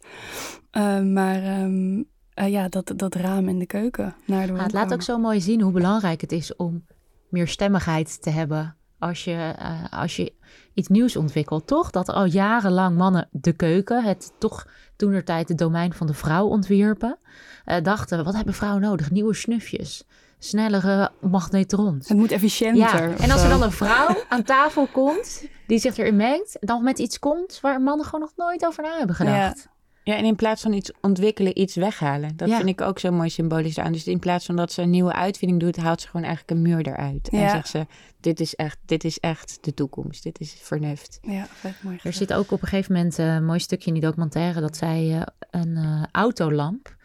Eh, 0.72 1.02
maar 1.02 1.44
ehm, 1.44 2.04
eh, 2.34 2.50
ja, 2.52 2.70
dat, 2.70 2.94
dat 2.96 3.16
raam 3.16 3.50
in 3.50 3.60
de 3.60 3.66
keuken 3.66 4.16
naar 4.26 4.48
de 4.48 4.54
het 4.54 4.74
laat 4.74 4.94
ook 4.94 5.02
zo 5.02 5.18
mooi 5.18 5.42
zien 5.42 5.62
hoe 5.62 5.72
belangrijk 5.72 6.22
het 6.22 6.32
is 6.32 6.56
om 6.56 6.86
meer 7.30 7.48
stemmigheid 7.48 8.22
te 8.22 8.30
hebben 8.30 8.76
als 9.00 9.24
je, 9.24 9.54
eh, 9.58 9.84
als 9.90 10.16
je 10.16 10.34
iets 10.74 10.88
nieuws 10.88 11.16
ontwikkelt. 11.16 11.68
Toch? 11.68 11.90
Dat 11.90 12.10
al 12.10 12.26
jarenlang 12.26 12.98
mannen 12.98 13.28
de 13.32 13.54
keuken, 13.54 14.04
het 14.04 14.32
toch 14.38 14.68
toenertijd 14.96 15.50
het 15.50 15.58
domein 15.58 15.94
van 15.94 16.08
de 16.08 16.14
vrouw 16.14 16.48
ontwierpen, 16.48 17.18
eh, 17.66 17.84
dachten, 17.84 18.24
wat 18.24 18.36
hebben 18.36 18.54
vrouwen 18.54 18.82
nodig? 18.82 19.12
Nieuwe 19.12 19.34
snufjes, 19.34 20.04
snellere 20.40 21.12
magnetrons. 21.22 22.08
Het 22.08 22.18
moet 22.18 22.32
efficiënter. 22.32 23.10
Ja, 23.10 23.16
en 23.18 23.32
als 23.32 23.44
er 23.44 23.50
dan 23.50 23.64
een 23.64 23.72
vrouw 23.72 24.24
aan 24.30 24.44
tafel 24.44 24.88
komt 24.88 25.46
die 25.68 25.80
zich 25.80 25.98
erin 25.98 26.16
mengt, 26.16 26.58
dan 26.60 26.84
met 26.84 27.00
iets 27.00 27.20
komt 27.20 27.60
waar 27.62 27.82
mannen 27.82 28.06
gewoon 28.06 28.20
nog 28.20 28.34
nooit 28.36 28.66
over 28.66 28.84
na 28.84 28.98
hebben 28.98 29.16
gedacht. 29.16 29.58
Ja, 29.64 29.74
en 30.14 30.26
in 30.26 30.36
plaats 30.36 30.62
van 30.62 30.74
iets 30.74 30.92
ontwikkelen, 31.02 31.60
iets 31.60 31.76
weghalen. 31.76 32.38
Dat 32.38 32.48
Ja. 32.50 32.58
vind 32.58 32.70
ik 32.70 32.82
ook 32.82 33.00
zo 33.00 33.12
mooi 33.12 33.30
symbolisch 33.30 33.80
aan. 33.80 33.92
Dus 33.92 34.08
in 34.08 34.20
plaats 34.20 34.46
van 34.46 34.56
dat 34.56 34.72
ze 34.72 34.82
een 34.82 34.90
nieuwe 34.90 35.14
uitvinding 35.14 35.60
doet, 35.60 35.76
haalt 35.78 36.02
ze 36.02 36.08
gewoon 36.08 36.26
eigenlijk 36.26 36.58
een 36.58 36.62
muur 36.70 36.88
eruit. 36.88 37.30
En 37.30 37.40
Ja. 37.40 37.50
zegt 37.50 37.68
ze, 37.68 37.86
dit 38.20 38.40
is, 38.40 38.56
echt, 38.56 38.78
dit 38.86 39.04
is 39.04 39.20
echt 39.20 39.58
de 39.62 39.74
toekomst. 39.74 40.24
Dit 40.24 40.40
is 40.40 40.54
vernuft. 40.62 41.20
Ja, 41.22 41.46
vet 41.46 41.84
mooi 41.84 42.00
Er 42.04 42.14
zit 42.14 42.34
ook 42.34 42.52
op 42.52 42.62
een 42.62 42.68
gegeven 42.68 42.94
moment 42.94 43.20
eh, 43.20 43.34
een 43.34 43.46
mooi 43.46 43.60
stukje 43.60 43.88
in 43.88 43.94
die 43.94 44.04
documentaire 44.04 44.62
dat 44.62 44.78
zij 44.78 45.16
eh, 45.16 45.22
een 45.62 45.76
eh, 45.78 46.04
autolamp 46.12 46.96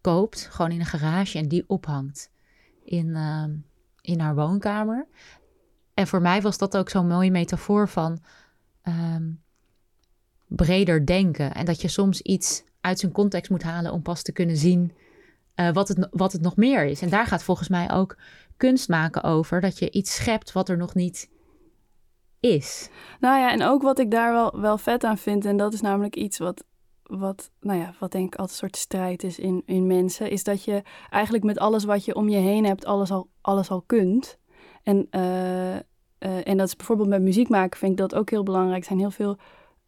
koopt, 0.00 0.48
gewoon 0.50 0.70
in 0.70 0.80
een 0.80 0.86
garage 0.86 1.38
en 1.38 1.48
die 1.48 1.64
ophangt 1.66 2.30
in, 2.84 3.16
in 4.00 4.20
haar 4.20 4.34
woonkamer. 4.34 5.06
En 5.94 6.06
voor 6.06 6.20
mij 6.22 6.42
was 6.42 6.58
dat 6.58 6.76
ook 6.76 6.88
zo'n 6.88 7.06
mooie 7.06 7.30
metafoor 7.30 7.88
van 7.88 8.22
ehm, 8.82 9.30
breder 10.56 11.06
denken. 11.06 11.54
En 11.54 11.64
dat 11.64 11.80
je 11.80 11.88
soms 11.88 12.20
iets 12.20 12.64
uit 12.80 12.98
zijn 12.98 13.12
context 13.12 13.50
moet 13.50 13.62
halen 13.62 13.92
om 13.92 14.02
pas 14.02 14.22
te 14.22 14.32
kunnen 14.32 14.56
zien 14.56 14.92
eh, 15.54 15.72
wat, 15.72 15.88
het, 15.88 16.08
wat 16.10 16.32
het 16.32 16.42
nog 16.42 16.56
meer 16.56 16.84
is. 16.84 17.02
En 17.02 17.08
daar 17.08 17.26
gaat 17.26 17.42
volgens 17.42 17.68
mij 17.68 17.90
ook 17.90 18.16
kunst 18.56 18.88
maken 18.88 19.22
over. 19.22 19.60
Dat 19.60 19.78
je 19.78 19.90
iets 19.90 20.14
schept 20.14 20.52
wat 20.52 20.68
er 20.68 20.76
nog 20.76 20.94
niet 20.94 21.30
is. 22.40 22.90
Nou 23.20 23.38
ja, 23.38 23.52
en 23.52 23.62
ook 23.62 23.82
wat 23.82 23.98
ik 23.98 24.10
daar 24.10 24.32
wel, 24.32 24.60
wel 24.60 24.78
vet 24.78 25.04
aan 25.04 25.18
vind, 25.18 25.44
en 25.44 25.56
dat 25.56 25.72
is 25.72 25.80
namelijk 25.80 26.16
iets 26.16 26.38
wat, 26.38 26.64
wat, 27.02 27.50
nou 27.60 27.78
ja, 27.78 27.94
wat 27.98 28.12
denk 28.12 28.26
ik 28.26 28.40
altijd 28.40 28.50
een 28.50 28.68
soort 28.68 28.76
strijd 28.76 29.22
is 29.22 29.38
in, 29.38 29.62
in 29.66 29.86
mensen, 29.86 30.30
is 30.30 30.44
dat 30.44 30.64
je 30.64 30.82
eigenlijk 31.10 31.44
met 31.44 31.58
alles 31.58 31.84
wat 31.84 32.04
je 32.04 32.14
om 32.14 32.28
je 32.28 32.38
heen 32.38 32.64
hebt, 32.64 32.84
alles 32.84 33.10
al, 33.10 33.28
alles 33.40 33.70
al 33.70 33.82
kunt. 33.86 34.38
En, 34.82 35.06
eh, 35.10 35.76
eh, 35.76 35.80
en 36.18 36.56
dat 36.56 36.66
is 36.66 36.76
bijvoorbeeld 36.76 37.08
met 37.08 37.22
muziek 37.22 37.48
maken, 37.48 37.78
vind 37.78 37.92
ik 37.92 37.98
dat 37.98 38.14
ook 38.14 38.30
heel 38.30 38.42
belangrijk. 38.42 38.80
Er 38.80 38.86
zijn 38.86 38.98
heel 38.98 39.10
veel 39.10 39.38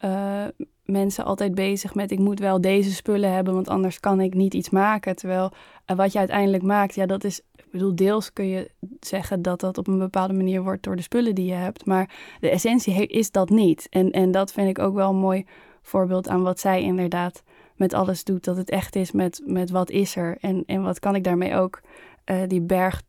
eh, 0.05 0.45
mensen 0.85 1.25
altijd 1.25 1.55
bezig 1.55 1.95
met, 1.95 2.11
ik 2.11 2.19
moet 2.19 2.39
wel 2.39 2.61
deze 2.61 2.93
spullen 2.93 3.33
hebben, 3.33 3.55
want 3.55 3.69
anders 3.69 4.01
kan 4.01 4.21
ik 4.21 4.35
niet 4.35 4.55
iets 4.55 4.71
maken. 4.71 5.17
Terwijl 5.17 5.53
eh, 5.85 5.97
wat 5.97 6.13
je 6.13 6.19
uiteindelijk 6.19 6.63
maakt, 6.63 6.95
ja, 6.95 7.07
dat 7.07 7.25
is, 7.25 7.41
ik 7.57 7.71
bedoel, 7.71 7.95
deels 7.95 8.33
kun 8.33 8.47
je 8.47 8.71
zeggen 9.01 9.43
dat 9.43 9.61
dat 9.61 9.79
op 9.79 9.87
een 9.87 9.99
bepaalde 9.99 10.33
manier 10.33 10.63
wordt 10.63 10.83
door 10.83 10.97
de 10.97 11.03
spullen 11.03 11.35
die 11.35 11.47
je 11.47 11.53
hebt, 11.53 11.87
maar 11.87 12.11
de 12.41 12.51
essentie 12.51 13.07
is 13.07 13.31
dat 13.31 13.51
niet. 13.51 13.87
En, 13.91 14.11
en 14.11 14.31
dat 14.31 14.53
vind 14.53 14.69
ik 14.69 14.79
ook 14.79 14.95
wel 14.95 15.11
een 15.11 15.17
mooi 15.17 15.47
voorbeeld 15.83 16.29
aan 16.29 16.43
wat 16.43 16.61
zij 16.61 16.83
inderdaad 16.83 17.43
met 17.77 17.95
alles 17.95 18.25
doet. 18.25 18.45
Dat 18.45 18.57
het 18.57 18.71
echt 18.71 18.97
is 18.97 19.13
met, 19.13 19.43
met 19.47 19.71
wat 19.71 19.91
is 19.91 20.17
er 20.17 20.37
en, 20.41 20.63
en 20.67 20.83
wat 20.83 20.99
kan 20.99 21.15
ik 21.15 21.25
daarmee 21.25 21.55
ook. 21.55 21.81
Eh, 22.25 22.37
die 22.47 22.61
berg, 22.61 23.03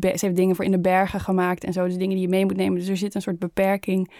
ze 0.00 0.18
heeft 0.20 0.36
dingen 0.36 0.56
voor 0.56 0.64
in 0.64 0.70
de 0.70 0.80
bergen 0.80 1.20
gemaakt 1.20 1.64
en 1.64 1.72
zo. 1.72 1.84
Dus 1.84 1.96
dingen 1.96 2.14
die 2.14 2.24
je 2.24 2.28
mee 2.28 2.44
moet 2.44 2.56
nemen. 2.56 2.78
Dus 2.78 2.88
er 2.88 2.96
zit 2.96 3.14
een 3.14 3.22
soort 3.22 3.38
beperking 3.38 4.10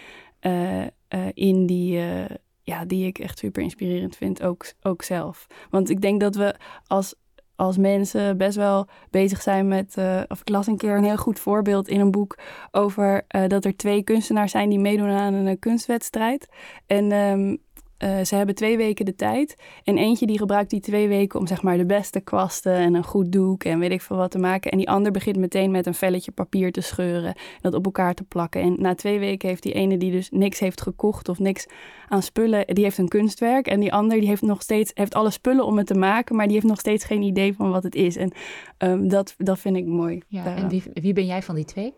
eh, 1.09 1.25
in 1.33 1.65
die, 1.65 1.99
eh, 1.99 2.35
ja, 2.61 2.85
die 2.85 3.07
ik 3.07 3.19
echt 3.19 3.37
super 3.37 3.63
inspirerend 3.63 4.15
vind, 4.15 4.43
ook, 4.43 4.65
ook 4.81 5.03
zelf. 5.03 5.47
Want 5.69 5.89
ik 5.89 6.01
denk 6.01 6.19
dat 6.19 6.35
we 6.35 6.55
als, 6.87 7.15
als 7.55 7.77
mensen 7.77 8.37
best 8.37 8.55
wel 8.55 8.87
bezig 9.09 9.41
zijn 9.41 9.67
met... 9.67 9.97
eh, 9.97 10.21
of 10.27 10.39
ik 10.39 10.49
las 10.49 10.67
een 10.67 10.77
keer 10.77 10.97
een 10.97 11.03
heel 11.03 11.17
goed 11.17 11.39
voorbeeld 11.39 11.87
in 11.87 11.99
een 11.99 12.11
boek 12.11 12.37
over 12.71 13.25
dat 13.47 13.65
er 13.65 13.75
twee 13.75 14.03
kunstenaars 14.03 14.51
zijn 14.51 14.69
die 14.69 14.79
meedoen 14.79 15.09
aan 15.09 15.33
een 15.33 15.59
kunstwedstrijd. 15.59 16.47
En 16.85 17.11
ehm, 17.11 17.55
eh, 17.99 18.23
ze 18.23 18.35
hebben 18.35 18.55
twee 18.55 18.77
weken 18.77 19.05
de 19.05 19.15
tijd. 19.15 19.55
En 19.83 19.97
eentje 19.97 20.25
die 20.25 20.37
gebruikt 20.37 20.69
die 20.69 20.79
twee 20.79 21.07
weken 21.07 21.39
om 21.39 21.47
zeg 21.47 21.61
maar 21.61 21.77
de 21.77 21.85
beste 21.85 22.19
kwasten 22.19 22.73
en 22.73 22.93
een 22.93 23.03
goed 23.03 23.31
doek 23.31 23.63
en 23.63 23.79
weet 23.79 23.91
ik 23.91 24.01
veel 24.01 24.17
wat 24.17 24.31
te 24.31 24.37
maken. 24.37 24.71
En 24.71 24.77
die 24.77 24.89
ander 24.89 25.11
begint 25.11 25.37
meteen 25.37 25.71
met 25.71 25.85
een 25.85 25.93
velletje 25.93 26.31
papier 26.31 26.71
te 26.71 26.81
scheuren 26.81 27.33
en 27.33 27.59
dat 27.61 27.73
op 27.73 27.85
elkaar 27.85 28.13
te 28.13 28.23
plakken. 28.23 28.61
En 28.61 28.75
na 28.77 28.95
twee 28.95 29.19
weken 29.19 29.49
heeft 29.49 29.63
die 29.63 29.73
ene 29.73 29.97
die 29.97 30.11
dus 30.11 30.29
niks 30.29 30.59
heeft 30.59 30.81
gekocht 30.81 31.29
of 31.29 31.39
niks 31.39 31.67
aan 32.07 32.23
spullen, 32.23 32.67
die 32.67 32.83
heeft 32.83 32.97
een 32.97 33.07
kunstwerk. 33.07 33.67
En 33.67 33.79
die 33.79 33.93
ander 33.93 34.19
die 34.19 34.27
heeft 34.27 34.41
nog 34.41 34.61
steeds 34.61 34.91
heeft 34.93 35.15
alle 35.15 35.31
spullen 35.31 35.65
om 35.65 35.77
het 35.77 35.87
te 35.87 35.93
maken, 35.93 36.35
maar 36.35 36.45
die 36.45 36.55
heeft 36.55 36.67
nog 36.67 36.79
steeds 36.79 37.05
geen 37.05 37.21
idee 37.21 37.53
van 37.53 37.71
wat 37.71 37.83
het 37.83 37.95
is. 37.95 38.15
En 38.15 38.31
ehm, 38.77 39.07
dat, 39.07 39.33
dat 39.37 39.59
vind 39.59 39.75
ik 39.75 39.85
mooi. 39.85 40.21
Ja, 40.27 40.55
en 40.55 40.69
wie, 40.69 40.83
wie 40.93 41.13
ben 41.13 41.25
jij 41.25 41.41
van 41.41 41.55
die 41.55 41.65
twee? 41.65 41.93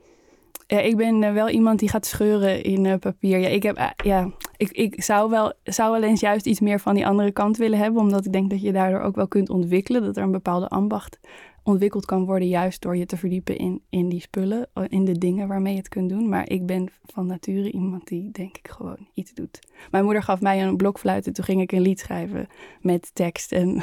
Ja, 0.71 0.79
ik 0.79 0.97
ben 0.97 1.23
eh, 1.23 1.33
wel 1.33 1.49
iemand 1.49 1.79
die 1.79 1.89
gaat 1.89 2.05
scheuren 2.05 2.63
in 2.63 2.85
eh, 2.85 2.99
papier. 2.99 3.39
Ja, 3.39 3.47
ik, 3.47 3.63
heb, 3.63 3.75
eh, 3.75 3.89
ja, 4.03 4.29
ik, 4.57 4.69
ik 4.69 5.03
zou, 5.03 5.29
wel, 5.29 5.53
zou 5.63 5.91
wel 5.91 6.03
eens 6.03 6.19
juist 6.19 6.45
iets 6.45 6.59
meer 6.59 6.79
van 6.79 6.95
die 6.95 7.07
andere 7.07 7.31
kant 7.31 7.57
willen 7.57 7.77
hebben. 7.77 8.01
Omdat 8.01 8.25
ik 8.25 8.31
denk 8.31 8.49
dat 8.49 8.61
je 8.61 8.71
daardoor 8.71 8.99
ook 8.99 9.15
wel 9.15 9.27
kunt 9.27 9.49
ontwikkelen. 9.49 10.03
Dat 10.03 10.17
er 10.17 10.23
een 10.23 10.31
bepaalde 10.31 10.67
ambacht 10.67 11.19
ontwikkeld 11.63 12.05
kan 12.05 12.25
worden. 12.25 12.47
Juist 12.47 12.81
door 12.81 12.97
je 12.97 13.05
te 13.05 13.17
verdiepen 13.17 13.57
in, 13.57 13.81
in 13.89 14.09
die 14.09 14.21
spullen. 14.21 14.67
eh, 14.73 14.83
In 14.87 15.05
de 15.05 15.17
dingen 15.17 15.47
waarmee 15.47 15.71
je 15.73 15.77
het 15.79 15.89
kunt 15.89 16.09
doen. 16.09 16.29
Maar 16.29 16.49
ik 16.49 16.65
ben 16.65 16.89
van 17.05 17.25
nature 17.25 17.71
iemand 17.71 18.07
die 18.07 18.31
denk 18.31 18.57
ik 18.57 18.67
gewoon 18.67 19.07
iets 19.13 19.33
doet. 19.33 19.59
Mijn 19.91 20.03
moeder 20.03 20.23
gaf 20.23 20.41
mij 20.41 20.63
een 20.63 20.77
blokfluit. 20.77 21.27
En 21.27 21.33
toen 21.33 21.45
ging 21.45 21.61
ik 21.61 21.71
een 21.71 21.81
lied 21.81 21.99
schrijven 21.99 22.47
met 22.81 23.09
tekst. 23.15 23.51
En 23.51 23.81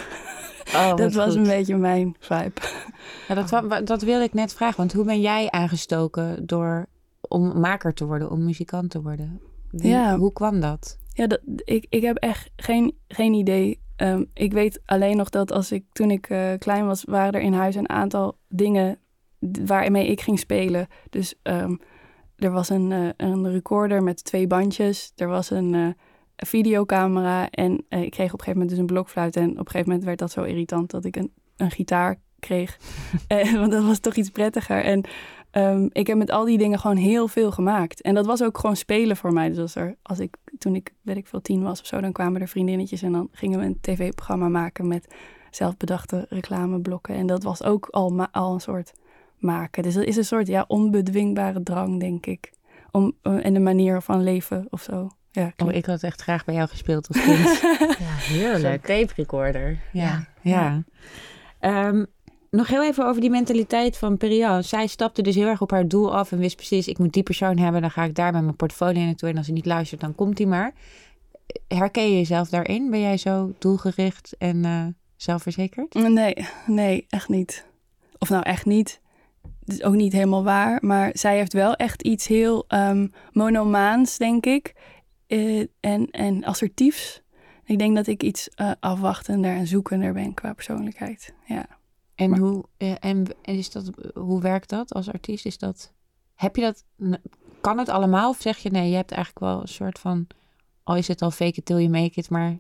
Oh, 0.75 0.97
dat 0.97 1.13
was 1.15 1.35
een 1.35 1.43
beetje 1.43 1.77
mijn 1.77 2.17
vibe. 2.19 2.53
Ja, 3.29 3.35
dat, 3.35 3.87
dat 3.87 4.03
wilde 4.03 4.25
ik 4.25 4.33
net 4.35 4.55
vragen. 4.55 4.77
Want 4.77 4.93
hoe 4.93 5.05
ben 5.05 5.21
jij 5.21 5.51
aangestoken 5.51 6.47
door 6.47 6.87
om 7.21 7.61
maker 7.61 7.95
te 7.95 8.07
worden, 8.07 8.31
om 8.31 8.45
muzikant 8.45 8.91
te 8.91 9.03
worden? 9.03 9.41
Wie- 9.71 9.89
Ja. 9.91 10.19
Hoe 10.19 10.33
kwam 10.33 10.61
dat? 10.61 10.99
Ja, 11.13 11.27
dat, 11.27 11.41
ik, 11.65 11.87
ik 11.89 12.03
heb 12.03 12.17
echt 12.17 12.51
geen, 12.57 12.95
geen 13.09 13.33
idee. 13.33 13.81
Ehm, 13.99 14.25
ik 14.35 14.53
weet 14.53 14.81
alleen 14.85 15.17
nog 15.17 15.29
dat 15.29 15.53
als 15.53 15.73
ik, 15.73 15.85
toen 15.93 16.11
ik 16.11 16.29
eh, 16.29 16.53
klein 16.59 16.87
was, 16.87 17.05
waren 17.05 17.33
er 17.33 17.41
in 17.41 17.53
huis 17.53 17.75
een 17.75 17.89
aantal 17.89 18.39
dingen 18.49 18.99
waarmee 19.65 20.07
ik 20.07 20.21
ging 20.21 20.39
spelen. 20.39 20.87
Dus 21.11 21.35
ehm, 21.43 21.77
er 22.37 22.51
was 22.51 22.69
een, 22.69 22.93
eh, 22.93 23.09
een 23.17 23.51
recorder 23.51 24.03
met 24.03 24.25
twee 24.25 24.47
bandjes. 24.47 25.13
Er 25.17 25.29
was 25.29 25.51
een 25.51 25.75
eh, 25.75 25.89
videocamera. 26.37 27.51
En 27.51 27.73
ik 27.89 28.11
kreeg 28.11 28.33
op 28.33 28.39
een 28.39 28.45
gegeven 28.45 28.53
moment 28.53 28.71
dus 28.71 28.79
een 28.79 28.87
blokfluit. 28.87 29.37
En 29.37 29.51
op 29.51 29.59
een 29.59 29.67
gegeven 29.67 29.89
moment 29.89 30.05
werd 30.05 30.19
dat 30.19 30.31
zo 30.31 30.43
irritant 30.43 30.91
dat 30.91 31.05
ik 31.05 31.17
een, 31.17 31.33
een 31.57 31.71
gitaar 31.71 32.21
kreeg. 32.39 32.79
Want 33.61 33.73
dat 33.73 33.85
was 33.85 33.99
toch 33.99 34.15
iets 34.15 34.31
prettiger. 34.31 34.85
En 34.85 35.05
Ehm, 35.51 35.89
ik 35.93 36.07
heb 36.07 36.17
met 36.17 36.31
al 36.31 36.45
die 36.45 36.59
dingen 36.59 36.79
gewoon 36.79 36.97
heel 36.97 37.29
veel 37.29 37.51
gemaakt. 37.51 38.01
En 38.03 38.15
dat 38.15 38.27
was 38.27 38.43
ook 38.43 38.59
gewoon 38.59 38.77
spelen 38.77 39.17
voor 39.17 39.33
mij. 39.33 39.49
Dus 39.49 39.59
als, 39.59 39.75
er, 39.75 39.97
als 40.03 40.19
ik, 40.19 40.37
toen 40.59 40.75
ik, 40.75 40.95
weet 41.03 41.17
ik 41.17 41.27
veel, 41.27 41.41
tien 41.41 41.63
was 41.63 41.81
of 41.81 41.87
zo, 41.87 42.01
dan 42.01 42.13
kwamen 42.13 42.41
er 42.41 42.49
vriendinnetjes 42.49 43.03
en 43.03 43.13
dan 43.13 43.29
gingen 43.33 43.59
we 43.59 43.65
een 43.65 43.79
tv-programma 43.81 44.49
maken 44.49 44.89
met 44.89 45.15
zelfbedachte 45.51 46.27
reclameblokken. 46.29 47.15
En 47.15 47.27
dat 47.27 47.43
was 47.43 47.63
ook 47.63 47.87
al, 47.91 48.11
ma- 48.11 48.29
al 48.33 48.55
een 48.55 48.61
soort 48.61 48.93
maken. 49.39 49.83
Dus 49.83 49.95
dat 49.95 50.05
is 50.05 50.17
een 50.17 50.25
soort 50.25 50.47
ja, 50.47 50.65
onbedwingbare 50.69 51.63
drang, 51.63 52.01
denk 52.01 52.27
ik. 52.27 52.53
Om, 52.91 53.13
eh, 53.23 53.45
en 53.45 53.55
de 53.55 53.61
manier 53.61 54.03
van 54.03 54.23
leven 54.23 54.67
of 54.71 54.83
zo. 54.83 55.09
Ja, 55.31 55.53
Oh, 55.57 55.73
ik 55.73 55.87
had 55.87 56.03
echt 56.03 56.23
graag 56.23 56.45
bij 56.45 56.55
jou 56.55 56.69
gespeeld 56.69 57.09
als 57.09 57.23
kind. 57.25 57.39
Ja, 57.99 58.19
Zo'n 58.19 58.37
heerlijk. 58.37 58.83
tape 58.87 59.13
recorder. 59.17 59.79
Ja. 59.93 60.27
Ja. 60.43 60.53
ja. 60.61 60.83
Ehm, 61.61 62.05
nog 62.51 62.69
heel 62.69 62.85
even 62.85 63.07
over 63.07 63.21
die 63.21 63.31
mentaliteit 63.31 63.97
van 63.97 64.17
Perian. 64.17 64.65
Zij 64.65 64.87
stapte 64.87 65.23
dus 65.23 65.35
heel 65.35 65.47
erg 65.47 65.61
op 65.61 65.71
haar 65.71 65.89
doel 65.89 66.15
af 66.15 66.33
en 66.33 66.39
wist 66.39 66.57
precies, 66.57 66.89
ik 66.89 66.99
moet 66.99 67.13
die 67.13 67.23
persoon 67.23 67.59
hebben, 67.59 67.81
dan 67.81 67.91
ga 67.91 68.05
ik 68.05 68.15
daar 68.15 68.33
met 68.33 68.43
mijn 68.43 68.57
portfolio 68.57 69.05
naartoe. 69.05 69.29
En 69.29 69.37
als 69.37 69.47
hij 69.47 69.55
niet 69.55 69.67
luistert, 69.67 70.01
dan 70.01 70.15
komt 70.15 70.39
hij 70.39 70.47
maar. 70.47 70.73
Herken 71.69 72.03
je 72.03 72.17
jezelf 72.17 72.49
daarin? 72.49 72.91
Ben 72.91 73.01
jij 73.01 73.17
zo 73.17 73.53
doelgericht 73.59 74.35
en 74.39 74.65
eh, 74.65 74.87
zelfverzekerd? 75.17 75.95
Nee, 75.95 76.35
nee, 76.67 77.07
echt 77.09 77.29
niet. 77.29 77.67
Of 78.19 78.29
nou 78.29 78.43
echt 78.43 78.67
niet. 78.67 79.01
Het 79.65 79.77
is 79.77 79.83
ook 79.83 79.95
niet 79.95 80.13
helemaal 80.13 80.45
waar. 80.45 80.79
Maar 80.81 81.11
zij 81.13 81.37
heeft 81.37 81.53
wel 81.53 81.75
echt 81.75 82.03
iets 82.03 82.27
heel 82.27 82.65
ehm, 82.69 83.07
monomaans, 83.33 84.19
denk 84.19 84.47
ik. 84.47 84.75
Eh, 85.27 85.61
en, 85.81 86.11
en 86.11 86.45
assertiefs. 86.45 87.23
Ik 87.65 87.79
denk 87.79 87.97
dat 87.97 88.07
ik 88.07 88.23
iets 88.23 88.49
eh, 88.49 88.71
afwachtender 88.81 89.57
en 89.57 89.67
zoekender 89.67 90.13
ben 90.13 90.35
qua 90.35 90.53
persoonlijkheid. 90.53 91.35
Ja. 91.47 91.78
En, 92.19 92.31
Maar- 92.31 92.39
hoe, 92.39 92.65
eh, 92.77 92.95
en 93.01 93.27
en 93.43 93.55
is 93.55 93.71
dat, 93.71 93.91
hoe 94.15 94.41
werkt 94.41 94.69
dat 94.69 94.95
als 94.95 95.13
artiest? 95.13 95.47
Is 95.47 95.59
dat, 95.59 95.93
heb 96.35 96.57
je 96.57 96.63
dat, 96.63 96.85
kan 97.61 97.79
het 97.79 97.89
allemaal? 97.89 98.29
Of 98.29 98.41
zeg 98.41 98.59
je 98.59 98.71
nee, 98.71 98.91
je 98.91 98.97
hebt 98.97 99.11
eigenlijk 99.13 99.45
wel 99.45 99.61
een 99.61 99.69
soort 99.69 99.99
van, 99.99 100.27
al 100.83 100.97
is 100.97 101.09
het 101.09 101.23
al 101.23 101.31
fake 101.31 101.59
it 101.59 101.65
till 101.65 101.77
you 101.77 101.89
make 101.89 102.21
it, 102.21 102.31
maar 102.31 102.59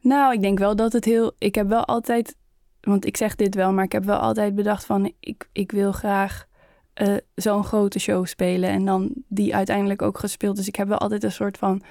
Nou, 0.00 0.32
ik 0.34 0.40
denk 0.40 0.58
wel 0.58 0.76
dat 0.76 0.92
het 0.92 1.04
heel. 1.04 1.32
Ik 1.38 1.54
heb 1.54 1.68
wel 1.68 1.84
altijd 1.84 2.36
want 2.80 3.06
ik 3.06 3.16
zeg 3.16 3.34
dit 3.34 3.54
wel, 3.54 3.72
maar 3.72 3.84
ik 3.84 3.92
heb 3.92 4.04
wel 4.04 4.18
altijd 4.18 4.54
bedacht 4.54 4.86
van 4.86 5.12
ik, 5.20 5.48
ik 5.52 5.70
wil 5.72 5.92
graag 5.92 6.46
eh, 6.92 7.14
zo'n 7.34 7.64
grote 7.64 7.98
show 7.98 8.26
spelen 8.26 8.70
en 8.70 8.84
dan 8.84 9.12
die 9.28 9.54
uiteindelijk 9.54 10.02
ook 10.02 10.18
gespeeld. 10.18 10.56
Dus 10.56 10.68
ik 10.68 10.76
heb 10.76 10.88
wel 10.88 10.98
altijd 10.98 11.24
een 11.24 11.32
soort 11.32 11.58
van 11.58 11.82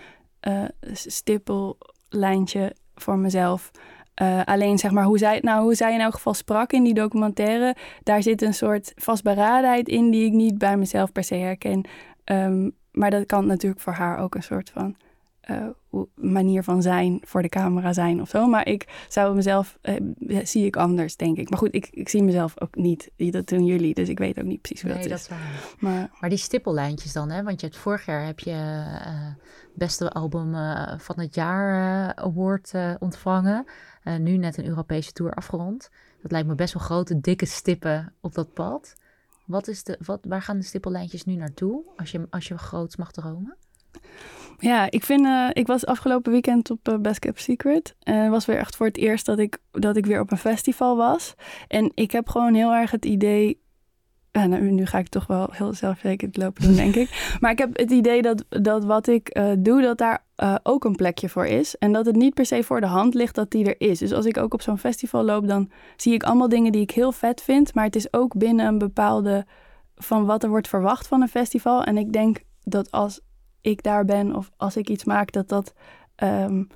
uh, 0.48 0.64
stippellijntje 0.92 2.76
voor 2.96 3.18
mezelf. 3.18 3.72
Uh, 4.22 4.42
alleen 4.44 4.78
zeg 4.78 4.92
maar 4.92 5.04
hoe 5.04 5.18
zij, 5.18 5.40
nou, 5.42 5.62
hoe 5.64 5.76
zij 5.76 5.94
in 5.94 6.00
elk 6.00 6.14
geval 6.14 6.34
sprak 6.34 6.72
in 6.72 6.84
die 6.84 6.94
documentaire, 6.94 7.76
daar 8.04 8.24
zit 8.24 8.42
een 8.42 8.54
soort 8.54 8.92
vastberadenheid 8.96 9.88
in 9.88 10.10
die 10.10 10.26
ik 10.26 10.32
niet 10.32 10.58
bij 10.58 10.78
mezelf 10.78 11.12
per 11.12 11.24
se 11.24 11.36
herken. 11.36 11.86
Um, 12.26 12.76
maar 12.92 13.10
dat 13.10 13.26
kan 13.26 13.46
natuurlijk 13.46 13.82
voor 13.82 13.94
haar 13.94 14.20
ook 14.20 14.36
een 14.36 14.44
soort 14.44 14.70
van 14.70 14.96
uh, 15.50 15.68
manier 16.16 16.64
van 16.64 16.82
zijn 16.82 17.22
voor 17.26 17.42
de 17.42 17.50
camera 17.50 17.94
zijn 17.94 18.22
of 18.22 18.30
zo. 18.30 18.48
Maar 18.48 18.68
ik 18.68 19.06
zou 19.10 19.36
mezelf, 19.36 19.78
uh, 19.82 20.40
zie 20.44 20.66
ik 20.66 20.76
anders, 20.76 21.16
denk 21.16 21.38
ik. 21.38 21.50
Maar 21.50 21.60
goed, 21.60 21.76
ik, 21.76 21.88
ik 21.92 22.10
zie 22.10 22.24
mezelf 22.24 22.62
ook 22.62 22.76
niet. 22.76 23.12
Dat 23.18 23.48
doen 23.48 23.66
jullie, 23.66 23.94
dus 23.94 24.10
ik 24.10 24.20
weet 24.20 24.40
ook 24.40 24.46
niet 24.46 24.62
precies 24.62 24.82
hoe 24.82 24.92
nee, 24.92 25.02
dat, 25.02 25.10
dat 25.10 25.20
is. 25.20 25.30
Maar, 25.80 26.10
maar 26.20 26.30
die 26.30 26.40
stippellijntjes 26.40 27.14
dan, 27.14 27.30
hè? 27.30 27.44
Want 27.44 27.62
je 27.62 27.68
hebt 27.68 27.80
vorig 27.80 28.06
jaar 28.06 28.26
heb 28.26 28.40
je 28.40 28.52
uh, 28.52 29.28
beste 29.74 30.10
album 30.10 30.56
van 30.98 31.20
het 31.20 31.36
jaar 31.36 32.16
award 32.16 32.74
ontvangen. 33.00 33.66
Nu 34.20 34.38
net 34.38 34.58
een 34.58 34.68
Europese 34.68 35.12
tour 35.12 35.34
afgerond. 35.34 35.90
Dat 36.22 36.32
lijkt 36.32 36.48
me 36.48 36.56
best 36.56 36.74
wel 36.74 36.84
grote, 36.84 37.20
dikke 37.20 37.46
stippen 37.46 38.14
op 38.22 38.34
dat 38.34 38.54
pad. 38.54 38.96
Wat 39.46 39.68
is 39.68 39.84
de, 39.84 39.98
wat, 40.06 40.20
waar 40.28 40.42
gaan 40.42 40.58
de 40.58 40.66
stippellijntjes 40.66 41.26
nu 41.26 41.36
naartoe 41.36 41.84
als 41.98 42.12
je, 42.12 42.28
als 42.30 42.48
je 42.48 42.58
groots 42.58 42.96
mag 42.96 43.12
dromen? 43.12 43.58
Ja, 44.60 44.92
ik 44.92 45.04
vind, 45.04 45.26
uh, 45.26 45.50
ik 45.54 45.68
was 45.68 45.86
afgelopen 45.86 46.32
weekend 46.32 46.70
op 46.70 46.90
uh, 46.90 46.98
Best 46.98 47.20
Kept 47.20 47.42
Secret. 47.42 47.96
En 48.04 48.16
het 48.16 48.32
was 48.32 48.46
weer 48.46 48.58
echt 48.58 48.76
voor 48.76 48.86
het 48.86 48.98
eerst 48.98 49.26
dat 49.26 49.40
ik, 49.40 49.58
dat 49.72 49.98
ik 49.98 50.06
weer 50.06 50.20
op 50.20 50.32
een 50.32 50.38
festival 50.38 50.98
was. 50.98 51.36
En 51.68 51.92
ik 51.94 52.12
heb 52.12 52.30
gewoon 52.30 52.54
heel 52.54 52.74
erg 52.74 52.92
het 52.92 53.06
idee. 53.06 53.64
Ja, 54.32 54.46
nou, 54.46 54.62
nu 54.62 54.86
ga 54.86 54.98
ik 54.98 55.08
toch 55.08 55.28
wel 55.28 55.50
heel 55.52 55.74
zelfverzekerd 55.74 56.38
lopen 56.38 56.64
doen, 56.64 56.76
denk 56.76 56.96
ik. 56.96 57.10
Maar 57.40 57.52
ik 57.52 57.58
heb 57.58 57.78
het 57.78 57.92
idee 57.92 58.22
dat, 58.22 58.46
dat 58.50 58.86
wat 58.86 59.08
ik 59.08 59.38
uh, 59.38 59.52
doe, 59.58 59.82
dat 59.82 59.98
daar 59.98 60.25
ook 60.64 60.84
een 60.84 60.96
plekje 60.96 61.30
voor 61.30 61.46
is. 61.46 61.78
En 61.78 61.92
dat 61.92 62.06
het 62.06 62.16
niet 62.16 62.34
per 62.34 62.46
se 62.46 62.64
voor 62.64 62.82
de 62.82 62.88
hand 62.88 63.14
ligt 63.14 63.36
dat 63.36 63.52
die 63.52 63.66
er 63.66 63.90
is. 63.90 64.00
Dus 64.00 64.14
als 64.14 64.26
ik 64.26 64.38
ook 64.38 64.54
op 64.54 64.62
zo'n 64.62 64.78
festival 64.78 65.24
loop, 65.24 65.48
dan 65.48 65.70
zie 65.96 66.14
ik 66.14 66.24
allemaal 66.24 66.50
dingen 66.50 66.72
die 66.72 66.82
ik 66.82 66.92
heel 66.92 67.12
vet 67.12 67.42
vind. 67.42 67.74
Maar 67.74 67.84
het 67.84 67.96
is 67.96 68.14
ook 68.14 68.38
binnen 68.38 68.66
een 68.66 68.78
bepaalde 68.78 69.46
van 69.96 70.26
wat 70.26 70.44
er 70.44 70.50
wordt 70.50 70.68
verwacht 70.68 71.08
van 71.08 71.22
een 71.22 71.28
festival. 71.28 71.84
En 71.84 71.98
ik 71.98 72.14
denk 72.14 72.44
dat 72.64 72.92
als 72.92 73.20
ik 73.62 73.84
daar 73.84 74.06
ben 74.06 74.36
of 74.36 74.52
als 74.58 74.78
ik 74.78 74.90
iets 74.90 75.04
maak, 75.04 75.32
dat, 75.32 75.50
dat, 75.50 75.74
um, 76.24 76.68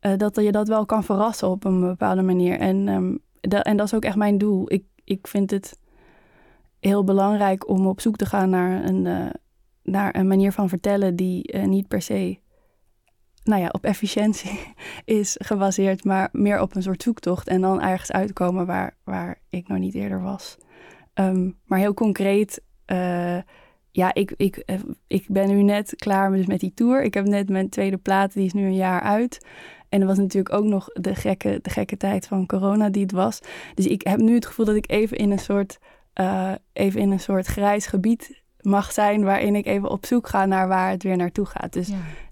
uh, 0.00 0.16
dat 0.16 0.36
je 0.36 0.52
dat 0.52 0.68
wel 0.68 0.86
kan 0.86 1.04
verrassen 1.04 1.48
op 1.48 1.64
een 1.64 1.80
bepaalde 1.80 2.22
manier. 2.22 2.58
En, 2.58 2.88
um, 2.88 3.18
dat, 3.40 3.64
en 3.64 3.76
dat 3.76 3.86
is 3.86 3.94
ook 3.94 4.04
echt 4.04 4.16
mijn 4.16 4.38
doel. 4.38 4.72
Ik, 4.72 4.84
ik 5.04 5.26
vind 5.26 5.50
het 5.50 5.78
heel 6.78 7.04
belangrijk 7.04 7.68
om 7.68 7.86
op 7.86 8.00
zoek 8.00 8.16
te 8.16 8.26
gaan 8.26 8.50
naar 8.50 8.84
een, 8.84 9.04
uh, 9.04 9.30
naar 9.82 10.14
een 10.14 10.26
manier 10.26 10.52
van 10.52 10.68
vertellen 10.68 11.16
die 11.16 11.56
niet 11.56 11.88
per 11.88 12.02
se 12.02 12.38
nou 13.50 13.62
ja, 13.62 13.68
op 13.72 13.84
efficiëntie 13.84 14.60
is 15.04 15.36
gebaseerd, 15.38 16.04
maar 16.04 16.28
meer 16.32 16.60
op 16.60 16.76
een 16.76 16.82
soort 16.82 17.02
zoektocht 17.02 17.48
en 17.48 17.60
dan 17.60 17.82
ergens 17.82 18.12
uitkomen 18.12 18.66
waar, 18.66 18.96
waar 19.04 19.40
ik 19.48 19.68
nog 19.68 19.78
niet 19.78 19.94
eerder 19.94 20.22
was. 20.22 20.56
Um, 21.14 21.56
maar 21.64 21.78
heel 21.78 21.94
concreet 21.94 22.62
ja, 23.92 24.14
ik, 24.14 24.32
ik, 24.36 24.64
ik 25.06 25.24
ben 25.28 25.48
nu 25.48 25.62
net 25.62 25.94
klaar 25.96 26.30
dus 26.32 26.46
met 26.46 26.60
die 26.60 26.74
tour. 26.74 27.02
Ik 27.02 27.14
heb 27.14 27.26
net 27.26 27.48
mijn 27.48 27.68
tweede 27.68 27.96
plaat, 27.96 28.32
die 28.32 28.44
is 28.44 28.52
nu 28.52 28.64
een 28.64 28.74
jaar 28.74 29.00
uit. 29.00 29.46
En 29.88 30.00
er 30.00 30.06
was 30.06 30.18
natuurlijk 30.18 30.54
ook 30.54 30.64
nog 30.64 30.88
de 30.92 31.14
gekke, 31.14 31.58
de 31.62 31.70
gekke 31.70 31.96
tijd 31.96 32.26
van 32.26 32.46
corona 32.46 32.88
die 32.88 33.02
het 33.02 33.12
was. 33.12 33.40
Dus 33.74 33.86
ik 33.86 34.02
heb 34.06 34.18
nu 34.18 34.34
het 34.34 34.46
gevoel 34.46 34.66
dat 34.66 34.74
ik 34.74 34.90
even 34.90 35.16
in 35.16 35.30
een 35.30 35.38
soort, 35.38 35.78
uh, 36.20 36.52
even 36.72 37.00
in 37.00 37.10
een 37.10 37.20
soort 37.20 37.46
grijs 37.46 37.86
gebied 37.86 38.42
mag 38.60 38.92
zijn... 38.92 39.24
waarin 39.24 39.54
ik 39.54 39.66
even 39.66 39.90
op 39.90 40.06
zoek 40.06 40.28
ga 40.28 40.46
naar 40.46 40.68
waar 40.68 40.90
het 40.90 41.02
weer 41.02 41.16
naartoe 41.16 41.46
gaat. 41.46 41.72
Dus. 41.72 41.90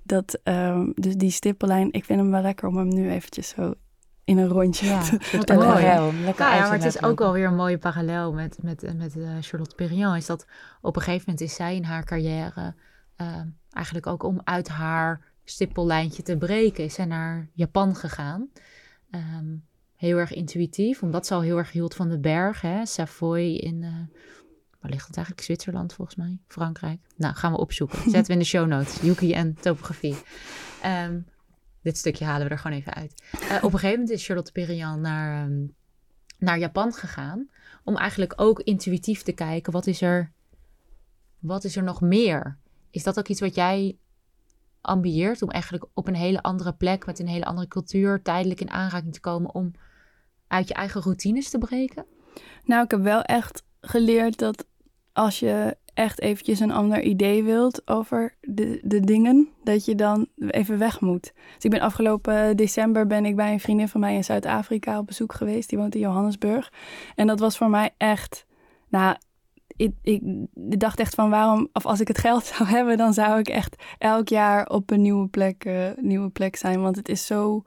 Dat, 0.09 0.39
um, 0.45 0.93
dus 0.95 1.15
die 1.15 1.31
stippellijn, 1.31 1.93
ik 1.93 2.05
vind 2.05 2.21
hem 2.21 2.31
wel 2.31 2.43
lekker 2.43 2.69
om 2.69 2.77
hem 2.77 2.89
nu 2.89 3.11
eventjes 3.11 3.49
zo 3.49 3.75
in 4.25 4.39
een 4.39 4.49
rondje. 4.49 4.87
Ja, 4.87 5.03
te, 5.09 5.19
mooi. 5.33 5.45
Parallel, 5.45 6.13
lekker 6.13 6.47
ja, 6.47 6.61
maar 6.61 6.73
het 6.73 6.85
is 6.85 7.03
ook 7.03 7.21
alweer 7.21 7.47
een 7.47 7.55
mooie 7.55 7.79
parallel 7.79 8.33
met, 8.33 8.59
met, 8.63 8.95
met 8.97 9.17
uh, 9.17 9.31
Charlotte 9.41 9.75
Perriand. 9.75 10.17
Is 10.17 10.27
dat 10.27 10.47
op 10.81 10.97
een 10.97 11.03
gegeven 11.03 11.25
moment 11.27 11.45
is 11.45 11.55
zij 11.55 11.77
in 11.77 11.85
haar 11.85 12.05
carrière 12.05 12.75
uh, 13.17 13.41
eigenlijk 13.71 14.07
ook 14.07 14.23
om 14.23 14.41
uit 14.45 14.69
haar 14.69 15.21
stippellijntje 15.45 16.23
te 16.23 16.37
breken, 16.37 16.85
is 16.85 16.95
zij 16.95 17.05
naar 17.05 17.49
Japan 17.53 17.97
gegaan. 17.97 18.49
Um, 19.11 19.67
heel 19.99 20.17
erg 20.17 20.33
intuïtief, 20.33 21.03
omdat 21.03 21.27
ze 21.27 21.35
al 21.35 21.41
heel 21.41 21.57
erg 21.57 21.73
hield 21.73 21.95
van 21.95 22.09
de 22.09 22.19
berg. 22.19 22.61
Hè? 22.61 22.87
Savoy 22.87 23.41
in, 23.41 23.83
uh, 23.83 24.19
waar 24.81 24.91
ligt 24.91 25.07
het 25.07 25.17
eigenlijk? 25.17 25.47
Zwitserland 25.47 25.93
volgens 25.93 26.17
mij, 26.17 26.39
Frankrijk. 26.47 27.01
Nou, 27.17 27.35
gaan 27.35 27.53
we 27.53 27.59
opzoeken. 27.59 27.99
Zetten 28.03 28.27
we 28.27 28.33
in 28.33 28.39
de 28.39 28.45
show 28.45 28.67
notes. 28.67 29.01
Yuki 29.07 29.33
en 29.33 29.55
topografie. 29.55 30.17
Um, 30.85 31.27
dit 31.83 31.99
stukje 31.99 32.25
halen 32.25 32.47
we 32.47 32.53
er 32.53 32.59
gewoon 32.59 32.77
even 32.77 32.95
uit. 32.95 33.23
Uh, 33.35 33.57
op 33.57 33.73
een 33.73 33.79
gegeven 33.79 34.01
moment 34.01 34.11
is 34.11 34.27
Charlotte 34.27 34.53
Perriand 34.53 35.01
naar, 35.01 35.45
um, 35.45 35.75
naar 36.39 36.59
Japan 36.59 36.93
gegaan. 36.93 37.49
Om 37.85 37.97
eigenlijk 37.97 38.33
ook 38.37 38.61
intuïtief 38.61 39.23
te 39.23 39.33
kijken, 39.33 39.73
wat 39.73 39.87
is 39.87 40.01
er, 40.01 40.33
wat 41.39 41.65
is 41.65 41.77
er 41.77 41.83
nog 41.83 42.01
meer? 42.01 42.59
Is 42.91 43.03
dat 43.03 43.19
ook 43.19 43.29
iets 43.29 43.41
wat 43.41 43.55
jij 43.55 43.99
ambieert? 44.81 45.43
Om 45.43 45.51
eigenlijk 45.51 45.87
op 45.95 46.09
een 46.09 46.15
hele 46.15 46.43
andere 46.43 46.73
plek, 46.73 47.07
met 47.07 47.19
een 47.19 47.29
hele 47.29 47.45
andere 47.45 47.69
cultuur, 47.69 48.23
tijdelijk 48.23 48.61
in 48.61 48.71
aanraking 48.71 49.13
te 49.13 49.21
komen 49.21 49.55
om 49.55 49.73
uit 50.47 50.69
je 50.69 50.75
eigen 50.75 51.03
routines 51.03 51.51
te 51.51 51.59
breken? 51.59 52.07
Nou, 52.65 52.85
ik 52.85 52.91
heb 52.91 53.03
wel 53.03 53.23
echt 53.23 53.63
geleerd 53.81 54.39
dat 54.39 54.67
als 55.19 55.39
je 55.39 55.77
echt 55.95 56.21
eventjes 56.21 56.61
een 56.61 56.71
ander 56.71 57.03
idee 57.03 57.43
wilt 57.43 57.83
over 57.89 58.35
de, 58.41 58.81
de 58.83 59.01
dingen, 59.01 59.49
dat 59.65 59.85
je 59.85 59.95
dan 59.95 60.27
even 60.37 60.79
weg 60.79 61.01
moet. 61.01 61.33
Dus 61.55 61.65
ik 61.65 61.71
ben 61.71 61.81
afgelopen 61.81 62.57
december 62.57 63.07
ben 63.07 63.25
ik 63.25 63.37
bij 63.37 63.53
een 63.53 63.61
vriendin 63.61 63.89
van 63.89 64.01
mij 64.01 64.15
in 64.15 64.25
Zuid-Afrika 64.25 64.99
op 64.99 65.07
bezoek 65.07 65.35
geweest. 65.35 65.69
Die 65.69 65.79
woont 65.79 65.95
in 65.95 66.01
Johannesburg. 66.01 66.73
En 67.15 67.27
dat 67.27 67.41
was 67.41 67.57
voor 67.57 67.71
mij 67.71 67.91
echt, 67.97 68.47
nou, 68.89 69.17
ik, 69.77 69.93
ik, 70.03 70.21
dacht 70.81 71.01
echt 71.01 71.15
van 71.15 71.31
waarom, 71.31 71.69
of 71.73 71.87
als 71.87 72.01
ik 72.01 72.09
het 72.09 72.19
geld 72.19 72.45
zou 72.57 72.69
hebben, 72.69 72.97
dan 72.97 73.13
zou 73.13 73.39
ik 73.39 73.49
echt 73.49 73.83
elk 73.99 74.29
jaar 74.29 74.67
op 74.67 74.91
een 74.91 75.03
nieuwe 75.03 75.29
plek, 75.29 75.65
uh, 75.65 75.87
nieuwe 75.97 76.29
plek 76.29 76.57
zijn. 76.57 76.81
Want 76.81 76.97
het 76.97 77.09
is 77.09 77.27
zo 77.27 77.63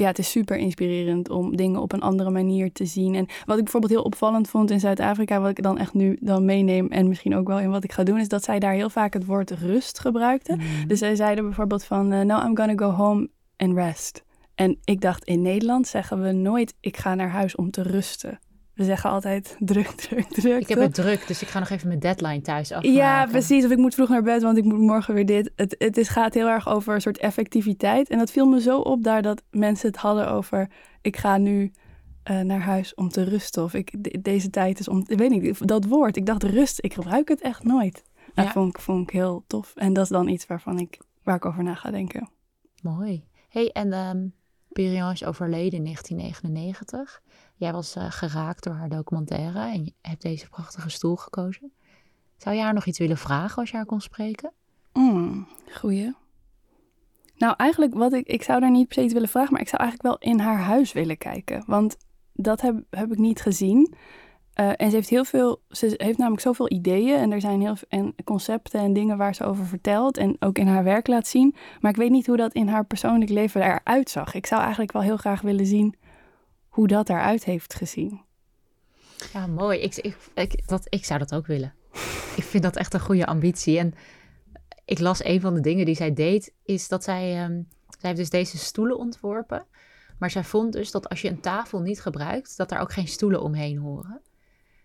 ja, 0.00 0.06
het 0.06 0.18
is 0.18 0.30
super 0.30 0.56
inspirerend 0.56 1.30
om 1.30 1.56
dingen 1.56 1.80
op 1.80 1.92
een 1.92 2.00
andere 2.00 2.30
manier 2.30 2.72
te 2.72 2.84
zien. 2.84 3.14
En 3.14 3.26
wat 3.44 3.56
ik 3.56 3.62
bijvoorbeeld 3.62 3.92
heel 3.92 4.02
opvallend 4.02 4.48
vond 4.48 4.70
in 4.70 4.80
Zuid-Afrika, 4.80 5.40
wat 5.40 5.50
ik 5.50 5.62
dan 5.62 5.78
echt 5.78 5.94
nu 5.94 6.18
dan 6.20 6.44
meeneem 6.44 6.88
en 6.88 7.08
misschien 7.08 7.36
ook 7.36 7.48
wel 7.48 7.60
in 7.60 7.70
wat 7.70 7.84
ik 7.84 7.92
ga 7.92 8.02
doen, 8.02 8.18
is 8.18 8.28
dat 8.28 8.44
zij 8.44 8.58
daar 8.58 8.72
heel 8.72 8.90
vaak 8.90 9.12
het 9.12 9.26
woord 9.26 9.50
rust 9.50 9.98
gebruikten. 9.98 10.56
Mm. 10.58 10.86
Dus 10.86 10.98
zij 10.98 11.14
zeiden 11.14 11.44
bijvoorbeeld 11.44 11.84
van, 11.84 12.12
uh, 12.12 12.20
no, 12.20 12.46
I'm 12.46 12.56
gonna 12.56 12.76
go 12.76 12.90
home 12.90 13.28
and 13.56 13.74
rest. 13.74 14.24
En 14.54 14.78
ik 14.84 15.00
dacht, 15.00 15.24
in 15.24 15.42
Nederland 15.42 15.86
zeggen 15.86 16.22
we 16.22 16.32
nooit, 16.32 16.74
ik 16.80 16.96
ga 16.96 17.14
naar 17.14 17.30
huis 17.30 17.54
om 17.54 17.70
te 17.70 17.82
rusten. 17.82 18.38
We 18.80 18.86
zeggen 18.86 19.10
altijd 19.10 19.56
druk, 19.58 19.86
druk, 20.08 20.28
druk. 20.28 20.60
Ik 20.60 20.68
heb 20.68 20.78
het 20.78 20.94
druk, 20.94 21.26
dus 21.26 21.42
ik 21.42 21.48
ga 21.48 21.58
nog 21.58 21.70
even 21.70 21.88
mijn 21.88 22.00
deadline 22.00 22.40
thuis 22.40 22.72
afmaken. 22.72 22.92
Ja, 22.92 23.26
precies. 23.26 23.64
Of 23.64 23.70
ik 23.70 23.78
moet 23.78 23.94
vroeg 23.94 24.08
naar 24.08 24.22
bed, 24.22 24.42
want 24.42 24.56
ik 24.56 24.64
moet 24.64 24.78
morgen 24.78 25.14
weer 25.14 25.26
dit. 25.26 25.52
Het, 25.56 25.74
het 25.78 25.96
is, 25.96 26.08
gaat 26.08 26.34
heel 26.34 26.48
erg 26.48 26.68
over 26.68 26.94
een 26.94 27.00
soort 27.00 27.18
effectiviteit. 27.18 28.08
En 28.08 28.18
dat 28.18 28.30
viel 28.30 28.46
me 28.46 28.60
zo 28.60 28.78
op 28.78 29.02
daar 29.02 29.22
dat 29.22 29.42
mensen 29.50 29.88
het 29.88 29.96
hadden 29.96 30.30
over... 30.30 30.70
ik 31.00 31.16
ga 31.16 31.36
nu 31.36 31.72
uh, 32.30 32.40
naar 32.40 32.60
huis 32.60 32.94
om 32.94 33.08
te 33.08 33.22
rusten. 33.24 33.62
Of 33.62 33.74
ik, 33.74 33.94
de, 33.98 34.20
deze 34.20 34.50
tijd 34.50 34.78
is 34.78 34.88
om... 34.88 35.04
Ik 35.06 35.18
weet 35.18 35.30
niet, 35.30 35.68
dat 35.68 35.84
woord. 35.84 36.16
Ik 36.16 36.26
dacht 36.26 36.42
rust, 36.42 36.84
ik 36.84 36.94
gebruik 36.94 37.28
het 37.28 37.40
echt 37.40 37.64
nooit. 37.64 38.04
Dat 38.34 38.48
vond, 38.48 38.76
ik, 38.76 38.82
vond 38.82 39.02
ik 39.02 39.10
heel 39.10 39.44
tof. 39.46 39.72
En 39.76 39.92
dat 39.92 40.04
is 40.04 40.10
dan 40.10 40.28
iets 40.28 40.46
waarvan 40.46 40.78
ik, 40.78 41.00
waar 41.22 41.36
ik 41.36 41.44
over 41.44 41.62
na 41.62 41.74
ga 41.74 41.90
denken. 41.90 42.30
Mooi. 42.82 43.24
hey, 43.48 43.70
en 43.72 43.92
um, 43.92 44.34
is 45.12 45.24
overleden 45.24 45.78
in 45.78 45.84
1999. 45.84 47.22
Jij 47.60 47.72
was 47.72 47.96
uh, 47.96 48.04
geraakt 48.08 48.64
door 48.64 48.74
haar 48.74 48.88
documentaire 48.88 49.58
en 49.58 49.84
je 49.84 49.92
hebt 50.00 50.22
deze 50.22 50.48
prachtige 50.48 50.90
stoel 50.90 51.16
gekozen. 51.16 51.72
Zou 52.36 52.56
je 52.56 52.62
haar 52.62 52.74
nog 52.74 52.86
iets 52.86 52.98
willen 52.98 53.16
vragen 53.16 53.56
als 53.56 53.70
je 53.70 53.76
haar 53.76 53.86
kon 53.86 54.00
spreken? 54.00 54.52
Mm, 54.92 55.46
goeie. 55.72 56.14
Nou, 57.36 57.54
eigenlijk 57.56 57.94
wat 57.94 58.12
ik... 58.12 58.26
Ik 58.26 58.42
zou 58.42 58.60
daar 58.60 58.70
niet 58.70 58.96
iets 58.96 59.12
willen 59.12 59.28
vragen, 59.28 59.52
maar 59.52 59.60
ik 59.60 59.68
zou 59.68 59.82
eigenlijk 59.82 60.20
wel 60.20 60.32
in 60.32 60.38
haar 60.38 60.58
huis 60.58 60.92
willen 60.92 61.18
kijken. 61.18 61.62
Want 61.66 61.96
dat 62.32 62.60
heb, 62.60 62.82
heb 62.90 63.12
ik 63.12 63.18
niet 63.18 63.40
gezien. 63.40 63.94
Uh, 64.60 64.68
en 64.76 64.90
ze 64.90 64.96
heeft 64.96 65.08
heel 65.08 65.24
veel... 65.24 65.62
Ze 65.68 65.94
heeft 65.96 66.18
namelijk 66.18 66.42
zoveel 66.42 66.70
ideeën 66.70 67.18
en 67.18 67.32
er 67.32 67.40
zijn 67.40 67.60
heel 67.60 67.76
veel 67.76 67.88
en 67.88 68.14
concepten 68.24 68.80
en 68.80 68.92
dingen 68.92 69.16
waar 69.16 69.34
ze 69.34 69.44
over 69.44 69.66
vertelt. 69.66 70.16
En 70.16 70.36
ook 70.38 70.58
in 70.58 70.66
haar 70.66 70.84
werk 70.84 71.06
laat 71.06 71.26
zien. 71.26 71.54
Maar 71.80 71.90
ik 71.90 71.96
weet 71.96 72.10
niet 72.10 72.26
hoe 72.26 72.36
dat 72.36 72.52
in 72.52 72.68
haar 72.68 72.84
persoonlijk 72.84 73.30
leven 73.30 73.62
eruit 73.62 74.10
zag. 74.10 74.34
Ik 74.34 74.46
zou 74.46 74.60
eigenlijk 74.60 74.92
wel 74.92 75.02
heel 75.02 75.16
graag 75.16 75.40
willen 75.40 75.66
zien 75.66 75.94
hoe 76.70 76.86
dat 76.86 77.08
eruit 77.08 77.44
heeft 77.44 77.74
gezien. 77.74 78.22
Ja, 79.32 79.46
mooi. 79.46 79.78
Ik, 79.78 79.96
ik, 79.96 80.16
ik, 80.34 80.68
dat, 80.68 80.86
ik 80.88 81.04
zou 81.04 81.18
dat 81.18 81.34
ook 81.34 81.46
willen. 81.46 81.74
ik 82.36 82.44
vind 82.44 82.62
dat 82.62 82.76
echt 82.76 82.94
een 82.94 83.00
goede 83.00 83.26
ambitie. 83.26 83.78
En 83.78 83.94
ik 84.84 84.98
las 84.98 85.24
een 85.24 85.40
van 85.40 85.54
de 85.54 85.60
dingen 85.60 85.84
die 85.84 85.94
zij 85.94 86.12
deed, 86.12 86.54
is 86.64 86.88
dat 86.88 87.04
zij, 87.04 87.44
um, 87.44 87.68
zij 87.88 88.08
heeft 88.08 88.16
dus 88.16 88.30
deze 88.30 88.58
stoelen 88.58 88.98
ontworpen. 88.98 89.66
Maar 90.18 90.30
zij 90.30 90.44
vond 90.44 90.72
dus 90.72 90.90
dat 90.90 91.08
als 91.08 91.22
je 91.22 91.28
een 91.28 91.40
tafel 91.40 91.80
niet 91.80 92.00
gebruikt, 92.00 92.56
dat 92.56 92.68
daar 92.68 92.80
ook 92.80 92.92
geen 92.92 93.08
stoelen 93.08 93.42
omheen 93.42 93.78
horen. 93.78 94.20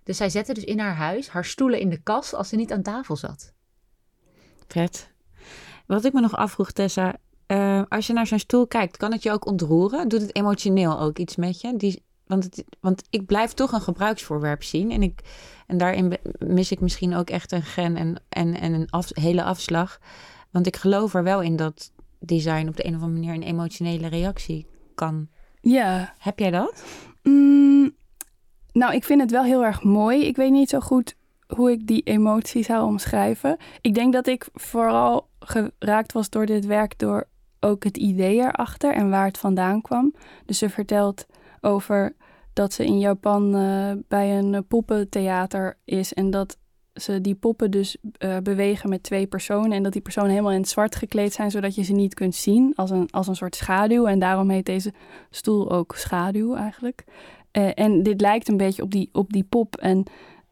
Dus 0.04 0.18
zij 0.18 0.30
zette 0.30 0.54
dus 0.54 0.64
in 0.64 0.80
haar 0.80 0.96
huis 0.96 1.30
haar 1.30 1.46
stoelen 1.46 1.80
in 1.80 1.90
de 1.90 2.02
kast 2.02 2.34
als 2.34 2.50
ze 2.50 2.56
niet 2.56 2.72
aan 2.72 2.82
tafel 2.82 3.16
zat. 3.16 3.54
Vet. 4.68 5.14
Wat 5.86 6.06
ik 6.06 6.14
me 6.14 6.22
nog 6.22 6.36
afvroeg, 6.36 6.72
Tessa. 6.72 7.16
Eh, 7.48 7.82
als 7.90 8.08
je 8.08 8.14
naar 8.14 8.28
zo'n 8.28 8.40
stoel 8.40 8.68
kijkt, 8.68 8.98
kan 8.98 9.12
het 9.12 9.24
je 9.24 9.32
ook 9.32 9.46
ontroeren? 9.46 10.08
Doet 10.08 10.22
het 10.22 10.36
emotioneel 10.36 11.00
ook 11.00 11.18
iets 11.18 11.36
met 11.36 11.62
je? 11.62 11.76
Die, 11.78 12.04
want, 12.28 12.44
het, 12.44 12.64
want 12.80 13.04
ik 13.10 13.26
blijf 13.26 13.54
toch 13.54 13.72
een 13.72 13.82
gebruiksvoorwerp 13.82 14.64
zien. 14.64 14.92
En, 14.92 15.04
ik, 15.04 15.20
en 15.68 15.78
daarin 15.78 16.18
mis 16.38 16.72
ik 16.72 16.80
misschien 16.80 17.16
ook 17.16 17.30
echt 17.30 17.52
een 17.52 17.62
gen 17.64 17.96
en, 17.96 18.22
en, 18.30 18.60
en 18.60 18.74
een 18.74 18.90
af- 18.90 19.16
hele 19.16 19.44
afslag. 19.44 20.00
Want 20.52 20.68
ik 20.68 20.76
geloof 20.76 21.14
er 21.14 21.24
wel 21.24 21.42
in 21.42 21.56
dat 21.56 21.92
design 22.20 22.68
op 22.68 22.76
de 22.76 22.86
een 22.88 22.96
of 22.96 23.02
andere 23.02 23.20
manier 23.22 23.34
een 23.34 23.48
emotionele 23.50 24.08
reactie 24.08 24.68
kan. 24.96 25.28
Ja, 25.62 26.14
Heb 26.18 26.40
jij 26.40 26.52
dat? 26.52 26.84
Mm, 27.24 27.96
nou, 28.72 28.94
ik 28.94 29.04
vind 29.04 29.22
het 29.22 29.32
wel 29.32 29.44
heel 29.44 29.64
erg 29.66 29.84
mooi. 29.84 30.26
Ik 30.26 30.36
weet 30.36 30.52
niet 30.52 30.70
zo 30.70 30.80
goed 30.80 31.16
hoe 31.48 31.72
ik 31.72 31.88
die 31.88 32.02
emotie 32.04 32.64
zou 32.64 32.86
omschrijven. 32.86 33.58
Ik 33.82 33.94
denk 33.94 34.14
dat 34.14 34.28
ik 34.28 34.48
vooral 34.54 35.30
geraakt 35.40 36.12
was 36.12 36.30
door 36.30 36.46
dit 36.46 36.66
werk 36.66 37.00
door 37.00 37.28
ook 37.66 37.84
het 37.84 37.98
idee 37.98 38.38
erachter 38.38 38.94
en 38.94 39.10
waar 39.10 39.26
het 39.26 39.38
vandaan 39.38 39.82
kwam. 39.82 40.14
Dus 40.46 40.58
ze 40.58 40.70
vertelt 40.70 41.26
over 41.62 42.16
dat 42.54 42.74
ze 42.74 42.86
in 42.86 43.00
Japan 43.00 43.56
eh, 43.56 43.92
bij 44.08 44.38
een 44.38 44.54
eh, 44.54 44.62
poppentheater 44.68 45.78
is 45.86 46.14
en 46.14 46.30
dat 46.30 46.58
ze 46.94 47.22
die 47.22 47.36
poppen 47.36 47.72
dus 47.72 47.98
eh, 48.18 48.38
bewegen 48.44 48.90
met 48.90 49.04
twee 49.04 49.28
personen 49.28 49.72
en 49.72 49.84
dat 49.84 49.94
die 49.94 50.02
personen 50.02 50.30
helemaal 50.30 50.52
in 50.52 50.60
het 50.60 50.70
zwart 50.70 50.96
gekleed 50.96 51.34
zijn 51.34 51.52
zodat 51.52 51.76
je 51.76 51.84
ze 51.84 51.94
niet 51.94 52.14
kunt 52.14 52.36
zien 52.36 52.74
als 52.76 52.90
een, 52.90 53.08
als 53.12 53.28
een 53.28 53.36
soort 53.36 53.56
schaduw 53.56 54.06
en 54.06 54.20
daarom 54.20 54.50
heet 54.50 54.66
deze 54.66 54.94
stoel 55.30 55.72
ook 55.72 55.96
schaduw 55.96 56.56
eigenlijk. 56.56 57.04
En 57.76 58.04
dit 58.04 58.22
lijkt 58.22 58.48
een 58.48 58.58
beetje 58.58 58.82
op 58.82 58.92
die, 58.92 59.10
op 59.12 59.34
die 59.34 59.44
pop. 59.44 59.76
En 59.76 60.04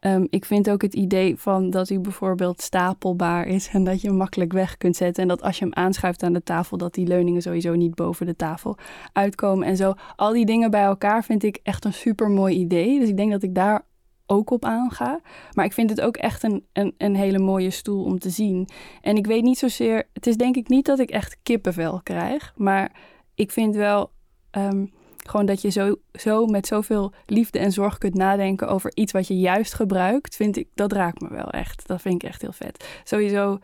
ehm, 0.04 0.26
ik 0.30 0.44
vind 0.44 0.70
ook 0.70 0.82
het 0.82 0.94
idee 0.94 1.36
van 1.36 1.70
dat 1.70 1.88
hij 1.88 2.00
bijvoorbeeld 2.00 2.60
stapelbaar 2.62 3.46
is 3.46 3.68
en 3.68 3.84
dat 3.84 4.00
je 4.00 4.08
hem 4.08 4.16
makkelijk 4.16 4.52
weg 4.52 4.76
kunt 4.76 4.96
zetten. 4.96 5.22
En 5.22 5.28
dat 5.28 5.42
als 5.42 5.58
je 5.58 5.64
hem 5.64 5.74
aanschuift 5.74 6.22
aan 6.22 6.32
de 6.32 6.42
tafel, 6.42 6.76
dat 6.76 6.94
die 6.94 7.06
leuningen 7.06 7.42
sowieso 7.42 7.74
niet 7.74 7.94
boven 7.94 8.26
de 8.26 8.36
tafel 8.36 8.76
uitkomen. 9.12 9.66
En 9.66 9.76
zo, 9.76 9.94
al 10.16 10.32
die 10.32 10.46
dingen 10.46 10.70
bij 10.70 10.82
elkaar 10.82 11.24
vind 11.24 11.42
ik 11.42 11.58
echt 11.62 11.84
een 11.84 11.92
super 11.92 12.30
mooi 12.30 12.56
idee. 12.56 12.98
Dus 12.98 13.08
ik 13.08 13.16
denk 13.16 13.30
dat 13.30 13.42
ik 13.42 13.54
daar 13.54 13.82
ook 14.26 14.50
op 14.50 14.64
aanga. 14.64 15.20
Maar 15.52 15.64
ik 15.64 15.72
vind 15.72 15.90
het 15.90 16.00
ook 16.00 16.16
echt 16.16 16.42
een, 16.42 16.64
een, 16.72 16.94
een 16.98 17.16
hele 17.16 17.38
mooie 17.38 17.70
stoel 17.70 18.04
om 18.04 18.18
te 18.18 18.30
zien. 18.30 18.68
En 19.00 19.16
ik 19.16 19.26
weet 19.26 19.42
niet 19.42 19.58
zozeer, 19.58 20.08
het 20.12 20.26
is 20.26 20.36
denk 20.36 20.56
ik 20.56 20.68
niet 20.68 20.86
dat 20.86 20.98
ik 20.98 21.10
echt 21.10 21.36
kippenvel 21.42 22.00
krijg, 22.02 22.52
maar 22.56 22.92
ik 23.34 23.50
vind 23.50 23.74
wel. 23.74 24.10
ehm, 24.50 24.86
gewoon 25.28 25.46
dat 25.46 25.62
je 25.62 25.70
zo, 25.70 25.96
zo 26.12 26.46
met 26.46 26.66
zoveel 26.66 27.12
liefde 27.26 27.58
en 27.58 27.72
zorg 27.72 27.98
kunt 27.98 28.14
nadenken 28.14 28.68
over 28.68 28.90
iets 28.94 29.12
wat 29.12 29.26
je 29.26 29.38
juist 29.38 29.74
gebruikt, 29.74 30.36
vind 30.36 30.56
ik, 30.56 30.68
dat 30.74 30.92
raakt 30.92 31.20
me 31.20 31.28
wel 31.28 31.50
echt. 31.50 31.86
Dat 31.86 32.00
vind 32.00 32.22
ik 32.22 32.28
echt 32.28 32.40
heel 32.40 32.52
vet. 32.52 33.00
Sowieso 33.04 33.58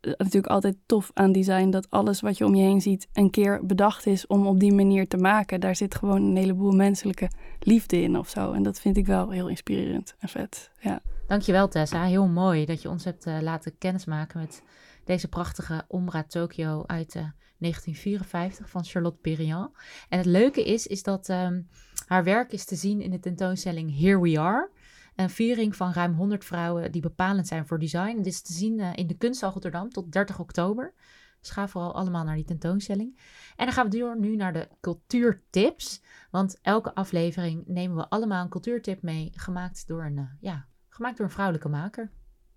eh, 0.00 0.12
natuurlijk 0.16 0.52
altijd 0.52 0.76
tof 0.86 1.10
aan 1.14 1.32
design 1.32 1.70
dat 1.70 1.90
alles 1.90 2.20
wat 2.20 2.38
je 2.38 2.44
om 2.44 2.54
je 2.54 2.62
heen 2.62 2.80
ziet 2.80 3.08
een 3.12 3.30
keer 3.30 3.66
bedacht 3.66 4.06
is 4.06 4.26
om 4.26 4.46
op 4.46 4.60
die 4.60 4.72
manier 4.72 5.08
te 5.08 5.16
maken. 5.16 5.60
Daar 5.60 5.76
zit 5.76 5.94
gewoon 5.94 6.22
een 6.22 6.36
heleboel 6.36 6.72
menselijke 6.72 7.30
liefde 7.60 8.02
in 8.02 8.18
of 8.18 8.28
zo. 8.28 8.52
En 8.52 8.62
dat 8.62 8.80
vind 8.80 8.96
ik 8.96 9.06
wel 9.06 9.30
heel 9.30 9.48
inspirerend 9.48 10.14
en 10.18 10.28
vet. 10.28 10.70
Ja. 10.78 11.00
Dankjewel 11.26 11.68
Tessa, 11.68 12.04
heel 12.04 12.26
mooi 12.26 12.64
dat 12.64 12.82
je 12.82 12.88
ons 12.88 13.04
hebt 13.04 13.26
eh, 13.26 13.36
laten 13.40 13.78
kennismaken 13.78 14.40
met 14.40 14.62
deze 15.04 15.28
prachtige 15.28 15.84
Ombra 15.88 16.22
Tokyo 16.22 16.84
uit 16.86 17.14
eh, 17.14 17.24
1954 17.58 18.70
van 18.70 18.84
Charlotte 18.84 19.18
Perriand. 19.20 19.70
En 20.08 20.18
het 20.18 20.26
leuke 20.26 20.64
is, 20.64 20.86
is 20.86 21.02
dat 21.02 21.28
ehm, 21.28 21.62
haar 22.06 22.24
werk 22.24 22.52
is 22.52 22.64
te 22.64 22.76
zien 22.76 23.00
in 23.00 23.10
de 23.10 23.18
tentoonstelling 23.18 23.98
Here 23.98 24.20
We 24.20 24.40
Are. 24.40 24.70
Een 25.16 25.30
viering 25.30 25.76
van 25.76 25.92
ruim 25.92 26.14
100 26.14 26.44
vrouwen 26.44 26.92
die 26.92 27.02
bepalend 27.02 27.46
zijn 27.46 27.66
voor 27.66 27.78
design. 27.78 28.16
Dit 28.16 28.26
is 28.26 28.42
te 28.42 28.52
zien 28.52 28.80
eh, 28.80 28.90
in 28.94 29.06
de 29.06 29.16
Kunsthal 29.16 29.52
Rotterdam 29.52 29.90
tot 29.90 30.12
30 30.12 30.38
oktober. 30.38 30.94
Dus 31.40 31.50
ga 31.50 31.68
vooral 31.68 31.94
allemaal 31.94 32.24
naar 32.24 32.34
die 32.34 32.44
tentoonstelling. 32.44 33.18
En 33.56 33.64
dan 33.64 33.74
gaan 33.74 33.90
we 33.90 33.98
door 33.98 34.18
nu 34.18 34.36
naar 34.36 34.52
de 34.52 34.68
cultuurtips. 34.80 36.02
Want 36.30 36.58
elke 36.62 36.94
aflevering 36.94 37.66
nemen 37.66 37.96
we 37.96 38.08
allemaal 38.08 38.42
een 38.42 38.50
cultuurtip 38.50 39.02
mee, 39.02 39.32
gemaakt 39.34 39.86
door 39.86 40.04
een, 40.04 40.18
eh, 40.18 40.24
ja, 40.40 40.66
gemaakt 40.88 41.16
door 41.16 41.26
een 41.26 41.32
vrouwelijke 41.32 41.68
maker. 41.68 42.10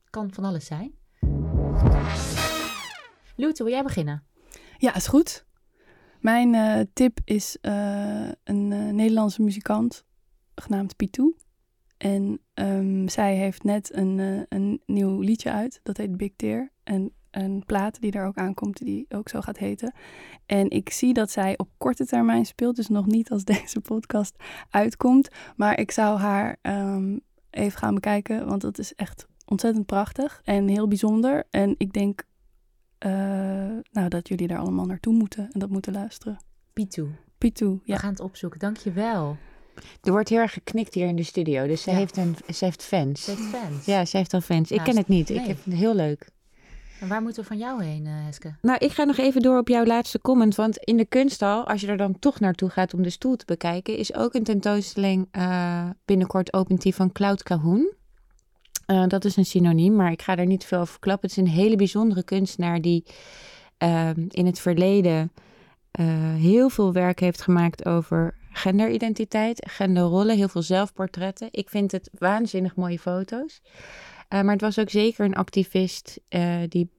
Kan 0.09 0.33
van 0.33 0.43
alles 0.43 0.65
zijn. 0.65 0.93
Loete, 3.35 3.63
wil 3.63 3.73
jij 3.73 3.83
beginnen? 3.83 4.23
Ja, 4.81 4.95
is 4.95 5.07
goed. 5.07 5.45
Mijn 6.19 6.55
eh, 6.55 6.79
tip 6.93 7.19
is 7.23 7.57
eh, 7.61 8.27
een 8.43 8.71
eh, 8.71 8.89
Nederlandse 8.89 9.41
muzikant 9.41 10.05
genaamd 10.55 10.95
Pitou. 10.95 11.35
En 11.97 12.39
ehm, 12.53 13.07
zij 13.07 13.35
heeft 13.35 13.63
net 13.63 13.93
een, 13.93 14.45
een 14.49 14.81
nieuw 14.85 15.19
liedje 15.19 15.51
uit. 15.51 15.79
Dat 15.83 15.97
heet 15.97 16.17
Big 16.17 16.31
Tear. 16.35 16.71
En 16.83 17.13
een 17.31 17.63
plaat 17.65 18.01
die 18.01 18.11
daar 18.11 18.27
ook 18.27 18.37
aankomt, 18.37 18.77
die 18.77 19.05
ook 19.09 19.29
zo 19.29 19.41
gaat 19.41 19.57
heten. 19.57 19.93
En 20.45 20.69
ik 20.69 20.89
zie 20.89 21.13
dat 21.13 21.31
zij 21.31 21.57
op 21.57 21.69
korte 21.77 22.05
termijn 22.05 22.45
speelt. 22.45 22.75
Dus 22.75 22.87
nog 22.87 23.05
niet 23.05 23.29
als 23.29 23.43
deze 23.53 23.79
podcast 23.79 24.35
uitkomt. 24.69 25.29
Maar 25.55 25.79
ik 25.79 25.91
zou 25.91 26.19
haar 26.19 26.57
ehm, 26.61 27.17
even 27.49 27.79
gaan 27.79 27.93
bekijken. 27.93 28.47
Want 28.47 28.61
dat 28.61 28.77
is 28.77 28.95
echt 28.95 29.27
ontzettend 29.45 29.85
prachtig 29.85 30.41
en 30.43 30.67
heel 30.67 30.87
bijzonder. 30.87 31.43
En 31.49 31.75
ik 31.77 31.93
denk 31.93 32.23
eh, 32.99 33.11
nou, 33.91 34.07
dat 34.09 34.27
jullie 34.27 34.47
daar 34.47 34.59
allemaal 34.59 34.85
naartoe 34.85 35.13
moeten 35.13 35.49
en 35.51 35.59
dat 35.59 35.69
moeten 35.69 35.93
luisteren. 35.93 36.37
Pitou, 36.73 37.09
We 37.73 37.79
ja. 37.83 37.97
gaan 37.97 38.09
het 38.09 38.19
opzoeken. 38.19 38.59
Dankjewel. 38.59 39.37
Er 40.01 40.11
wordt 40.11 40.29
heel 40.29 40.39
erg 40.39 40.53
geknikt 40.53 40.93
hier 40.93 41.07
in 41.07 41.15
de 41.15 41.23
studio. 41.23 41.67
Dus 41.67 41.81
ze, 41.81 41.91
Ja. 41.91 41.95
heeft, 41.97 42.17
een, 42.17 42.35
ze 42.53 42.65
heeft 42.65 42.83
fans. 42.83 43.23
Zet 43.23 43.37
fans. 43.37 43.85
Ja, 43.85 44.05
ze 44.05 44.17
heeft 44.17 44.33
al 44.33 44.41
fans. 44.41 44.71
Ik 44.71 44.77
Naast- 44.77 44.89
ken 44.89 44.97
het 44.99 45.07
niet. 45.07 45.29
Ik 45.29 45.45
het 45.45 45.63
heel 45.73 45.95
leuk. 45.95 46.29
En 46.99 47.07
waar 47.07 47.21
moeten 47.21 47.41
we 47.41 47.47
van 47.47 47.57
jou 47.57 47.83
heen, 47.83 48.05
eh, 48.05 48.11
Heske? 48.25 48.53
Nou, 48.61 48.77
ik 48.77 48.91
ga 48.91 49.03
nog 49.03 49.17
even 49.17 49.41
door 49.41 49.57
op 49.57 49.67
jouw 49.67 49.85
laatste 49.85 50.19
comment. 50.19 50.55
Want 50.55 50.77
in 50.77 50.97
de 50.97 51.05
kunsthal, 51.05 51.67
als 51.67 51.81
je 51.81 51.87
er 51.87 51.97
dan 51.97 52.19
toch 52.19 52.39
naartoe 52.39 52.69
gaat 52.69 52.93
om 52.93 53.01
de 53.03 53.09
stoel 53.09 53.35
te 53.35 53.45
bekijken, 53.45 53.97
is 53.97 54.13
ook 54.13 54.33
een 54.33 54.43
tentoonstelling 54.43 55.27
eh, 55.31 55.89
binnenkort 56.05 56.53
opent 56.53 56.81
die 56.81 56.95
van 56.95 57.11
Cloud 57.11 57.43
Cahoon. 57.43 57.93
Eh, 58.89 59.07
dat 59.07 59.25
is 59.25 59.35
een 59.35 59.45
synoniem, 59.45 59.95
maar 59.95 60.11
ik 60.11 60.21
ga 60.21 60.37
er 60.37 60.45
niet 60.45 60.65
veel 60.65 60.79
over 60.79 60.91
verklappen. 60.91 61.29
Het 61.29 61.37
is 61.37 61.43
een 61.43 61.51
hele 61.51 61.75
bijzondere 61.75 62.23
kunstenaar 62.23 62.81
die 62.81 63.05
ehm, 63.77 64.25
in 64.27 64.45
het 64.45 64.59
verleden 64.59 65.31
eh, 65.91 66.05
heel 66.33 66.69
veel 66.69 66.93
werk 66.93 67.19
heeft 67.19 67.41
gemaakt 67.41 67.85
over 67.85 68.37
genderidentiteit, 68.51 69.69
genderrollen, 69.69 70.37
heel 70.37 70.47
veel 70.47 70.61
zelfportretten. 70.61 71.47
Ik 71.51 71.69
vind 71.69 71.91
het 71.91 72.09
waanzinnig 72.17 72.75
mooie 72.75 72.99
foto's. 72.99 73.61
Eh, 74.27 74.41
maar 74.41 74.53
het 74.53 74.61
was 74.61 74.79
ook 74.79 74.89
zeker 74.89 75.25
een 75.25 75.35
activist 75.35 76.19
die 76.67 76.89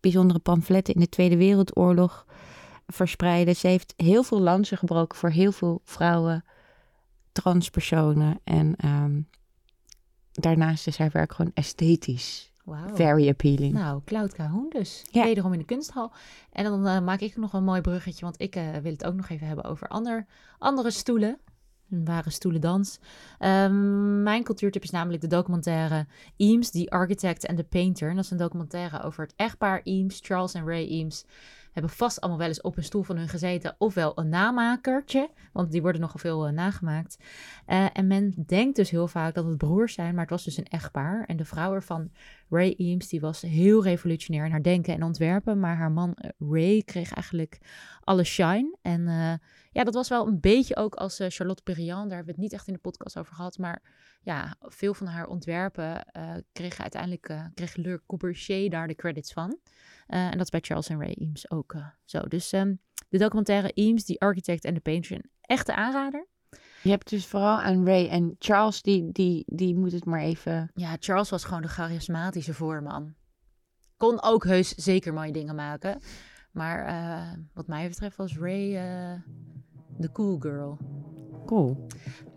bijzondere 0.00 0.38
pamfletten 0.38 0.94
in 0.94 1.00
de 1.00 1.08
Tweede 1.08 1.36
Wereldoorlog 1.36 2.26
verspreidde. 2.86 3.52
Ze 3.52 3.66
heeft 3.66 3.94
heel 3.96 4.22
veel 4.22 4.40
lansen 4.40 4.78
gebroken 4.78 5.18
voor 5.18 5.30
heel 5.30 5.52
veel 5.52 5.80
vrouwen, 5.84 6.44
transpersonen. 7.32 8.40
En 8.44 8.74
ehm, 8.76 9.20
daarnaast 10.40 10.86
is 10.86 10.98
haar 10.98 11.10
werk 11.12 11.32
gewoon 11.32 11.50
esthetisch. 11.54 12.52
Wauw. 12.64 12.94
Very 12.94 13.28
appealing. 13.28 13.72
Nou, 13.72 14.00
Cloud 14.04 14.34
Cahoon 14.34 14.66
dus. 14.68 15.04
Ja. 15.10 15.24
Wederom 15.24 15.52
in 15.52 15.58
de 15.58 15.64
kunsthal. 15.64 16.12
En 16.52 16.64
dan 16.64 16.86
eh, 16.86 17.00
maak 17.00 17.20
ik 17.20 17.36
nog 17.36 17.52
een 17.52 17.64
mooi 17.64 17.80
bruggetje, 17.80 18.24
want 18.24 18.40
ik 18.40 18.56
eh, 18.56 18.76
wil 18.82 18.92
het 18.92 19.04
ook 19.04 19.14
nog 19.14 19.28
even 19.28 19.46
hebben 19.46 19.64
over 19.64 19.88
ander, 19.88 20.26
andere 20.58 20.90
stoelen. 20.90 21.38
Een 21.90 22.04
ware 22.04 22.30
stoelendans. 22.30 22.98
Ehm, 23.38 24.22
mijn 24.22 24.42
cultuurtip 24.42 24.82
is 24.82 24.90
namelijk 24.90 25.22
de 25.22 25.28
documentaire 25.28 26.06
Eames, 26.36 26.70
The 26.70 26.90
Architect 26.90 27.46
and 27.46 27.56
the 27.56 27.64
Painter. 27.64 28.08
En 28.08 28.14
dat 28.16 28.24
is 28.24 28.30
een 28.30 28.36
documentaire 28.36 29.02
over 29.02 29.22
het 29.24 29.34
echtpaar 29.36 29.80
Eames, 29.82 30.18
Charles 30.22 30.54
en 30.54 30.66
Ray 30.66 30.88
Eames. 30.88 31.24
Hebben 31.74 31.92
vast 31.92 32.20
allemaal 32.20 32.38
wel 32.38 32.48
eens 32.48 32.60
op 32.60 32.76
een 32.76 32.84
stoel 32.84 33.02
van 33.02 33.16
hun 33.16 33.28
gezeten. 33.28 33.74
Ofwel 33.78 34.18
een 34.18 34.28
namakertje, 34.28 35.30
want 35.52 35.72
die 35.72 35.82
worden 35.82 36.00
nogal 36.00 36.18
veel 36.18 36.46
eh, 36.46 36.52
nagemaakt. 36.52 37.18
Eh, 37.66 37.86
en 37.92 38.06
men 38.06 38.34
denkt 38.46 38.76
dus 38.76 38.90
heel 38.90 39.08
vaak 39.08 39.34
dat 39.34 39.44
het 39.44 39.58
broers 39.58 39.94
zijn, 39.94 40.12
maar 40.12 40.22
het 40.22 40.30
was 40.30 40.44
dus 40.44 40.56
een 40.56 40.68
echtpaar. 40.68 41.24
En 41.26 41.36
de 41.36 41.44
vrouw 41.44 41.74
ervan 41.74 42.10
Ray 42.48 42.74
Eames 42.76 43.08
die 43.08 43.20
was 43.20 43.40
heel 43.40 43.82
revolutionair 43.82 44.44
in 44.44 44.50
haar 44.50 44.62
denken 44.62 44.94
en 44.94 45.02
ontwerpen. 45.02 45.60
Maar 45.60 45.76
haar 45.76 45.92
man 45.92 46.14
eh, 46.14 46.30
Ray 46.38 46.82
kreeg 46.82 47.12
eigenlijk 47.12 47.58
alle 48.00 48.24
shine. 48.24 48.76
En 48.82 49.08
eh, 49.08 49.34
ja, 49.72 49.84
dat 49.84 49.94
was 49.94 50.08
wel 50.08 50.26
een 50.26 50.40
beetje 50.40 50.76
ook 50.76 50.94
als 50.94 51.18
eh, 51.18 51.30
Charlotte 51.30 51.62
Perriand. 51.62 52.08
Daar 52.08 52.16
hebben 52.16 52.34
we 52.34 52.40
het 52.40 52.40
niet 52.40 52.52
echt 52.52 52.66
in 52.66 52.72
de 52.72 52.80
podcast 52.80 53.18
over 53.18 53.34
gehad. 53.34 53.58
Maar 53.58 53.82
ja, 54.22 54.56
veel 54.60 54.94
van 54.94 55.06
haar 55.06 55.26
ontwerpen 55.26 56.06
kregen 56.52 56.82
uiteindelijk 56.82 57.50
kreeg 57.54 57.76
Le 57.76 58.02
Corbusier 58.06 58.70
daar 58.70 58.88
de 58.88 58.94
credits 58.94 59.32
van. 59.32 59.58
En 60.06 60.30
dat 60.30 60.40
is 60.40 60.50
bij 60.50 60.60
Charles 60.60 60.88
en 60.88 60.98
Ray 60.98 61.14
Eames 61.18 61.50
ook 61.50 61.74
zo. 62.04 62.20
Dus 62.20 62.52
ehm, 62.52 62.74
de 63.08 63.18
documentaire 63.18 63.72
Eames, 63.72 64.04
The 64.04 64.18
Architect 64.18 64.64
and 64.64 64.74
the 64.74 64.80
Painter, 64.80 65.16
een 65.16 65.30
echte 65.40 65.74
aanrader. 65.74 66.26
Je 66.84 66.90
hebt 66.90 67.10
dus 67.10 67.26
vooral 67.26 67.60
aan 67.60 67.86
Ray 67.86 68.08
en 68.08 68.36
Charles, 68.38 68.82
die, 68.82 69.12
die, 69.12 69.42
die 69.46 69.76
moet 69.76 69.92
het 69.92 70.04
maar 70.04 70.20
even... 70.20 70.70
Ja, 70.74 70.96
Charles 71.00 71.30
was 71.30 71.44
gewoon 71.44 71.62
de 71.62 71.68
charismatische 71.68 72.54
voorman. 72.54 73.14
Kon 73.96 74.22
ook 74.22 74.44
heus 74.44 74.68
zeker 74.74 75.12
mooie 75.12 75.32
dingen 75.32 75.54
maken. 75.54 76.00
Maar 76.52 76.86
eh, 76.86 77.38
wat 77.54 77.66
mij 77.66 77.88
betreft 77.88 78.16
was 78.16 78.36
Ray... 78.38 78.76
eh, 78.76 79.20
de 79.98 80.12
cool 80.12 80.38
girl. 80.38 80.78
Cool. 81.46 81.86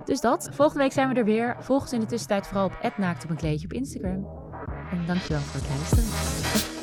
Dus 0.06 0.22
dat. 0.22 0.50
Volgende 0.52 0.84
week 0.84 0.92
zijn 0.92 1.10
we 1.10 1.16
er 1.16 1.26
weer. 1.26 1.56
Volg 1.60 1.82
ons 1.82 1.94
in 1.94 2.00
de 2.00 2.06
tussentijd 2.06 2.48
vooral 2.48 2.66
op 2.66 2.98
naakt 2.98 3.24
op 3.24 3.30
een 3.30 3.36
kleedje 3.36 3.66
op 3.66 3.74
Instagram. 3.74 4.28
En 4.92 5.06
dankjewel 5.06 5.42
voor 5.42 5.62
het 5.62 5.70
luisteren. 5.70 6.77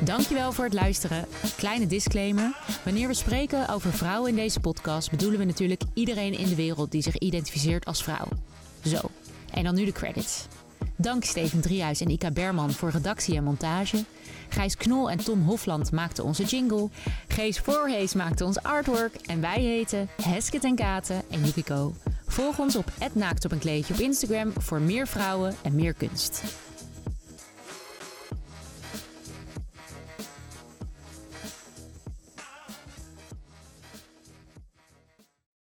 Dankjewel 0.00 0.52
voor 0.52 0.64
het 0.64 0.74
luisteren. 0.74 1.24
Kleine 1.56 1.86
disclaimer. 1.86 2.56
Wanneer 2.84 3.08
we 3.08 3.14
spreken 3.14 3.68
over 3.68 3.92
vrouwen 3.92 4.30
in 4.30 4.36
deze 4.36 4.60
podcast, 4.60 5.10
bedoelen 5.10 5.38
we 5.38 5.44
natuurlijk 5.44 5.82
iedereen 5.94 6.38
in 6.38 6.48
de 6.48 6.54
wereld 6.54 6.90
die 6.90 7.02
zich 7.02 7.18
identificeert 7.18 7.84
als 7.84 8.02
vrouw. 8.02 8.28
Zo. 8.84 8.98
En 9.50 9.64
dan 9.64 9.74
nu 9.74 9.84
de 9.84 9.92
credits. 9.92 10.46
Dank 10.96 11.24
Steven 11.24 11.60
Driehuis 11.60 12.00
en 12.00 12.10
Ika 12.10 12.30
Berman 12.30 12.70
voor 12.70 12.90
redactie 12.90 13.36
en 13.36 13.44
montage. 13.44 14.04
Gijs 14.48 14.76
Knol 14.76 15.10
en 15.10 15.24
Tom 15.24 15.42
Hofland 15.42 15.92
maakten 15.92 16.24
onze 16.24 16.44
jingle. 16.44 16.88
Gees 17.28 17.58
Voorhees 17.58 18.14
maakte 18.14 18.44
ons 18.44 18.62
artwork. 18.62 19.14
En 19.14 19.40
wij 19.40 19.60
heten 19.60 20.08
Hesket 20.22 20.64
en 20.64 20.74
Katen 20.74 21.22
en 21.30 21.44
Yukiko. 21.44 21.94
Volg 22.26 22.58
ons 22.58 22.76
op 22.76 22.92
@naakt 23.12 23.52
een 23.52 23.58
kleedje 23.58 23.94
op 23.94 24.00
Instagram 24.00 24.52
voor 24.58 24.80
meer 24.80 25.06
vrouwen 25.06 25.54
en 25.62 25.74
meer 25.74 25.92
kunst. 25.92 26.42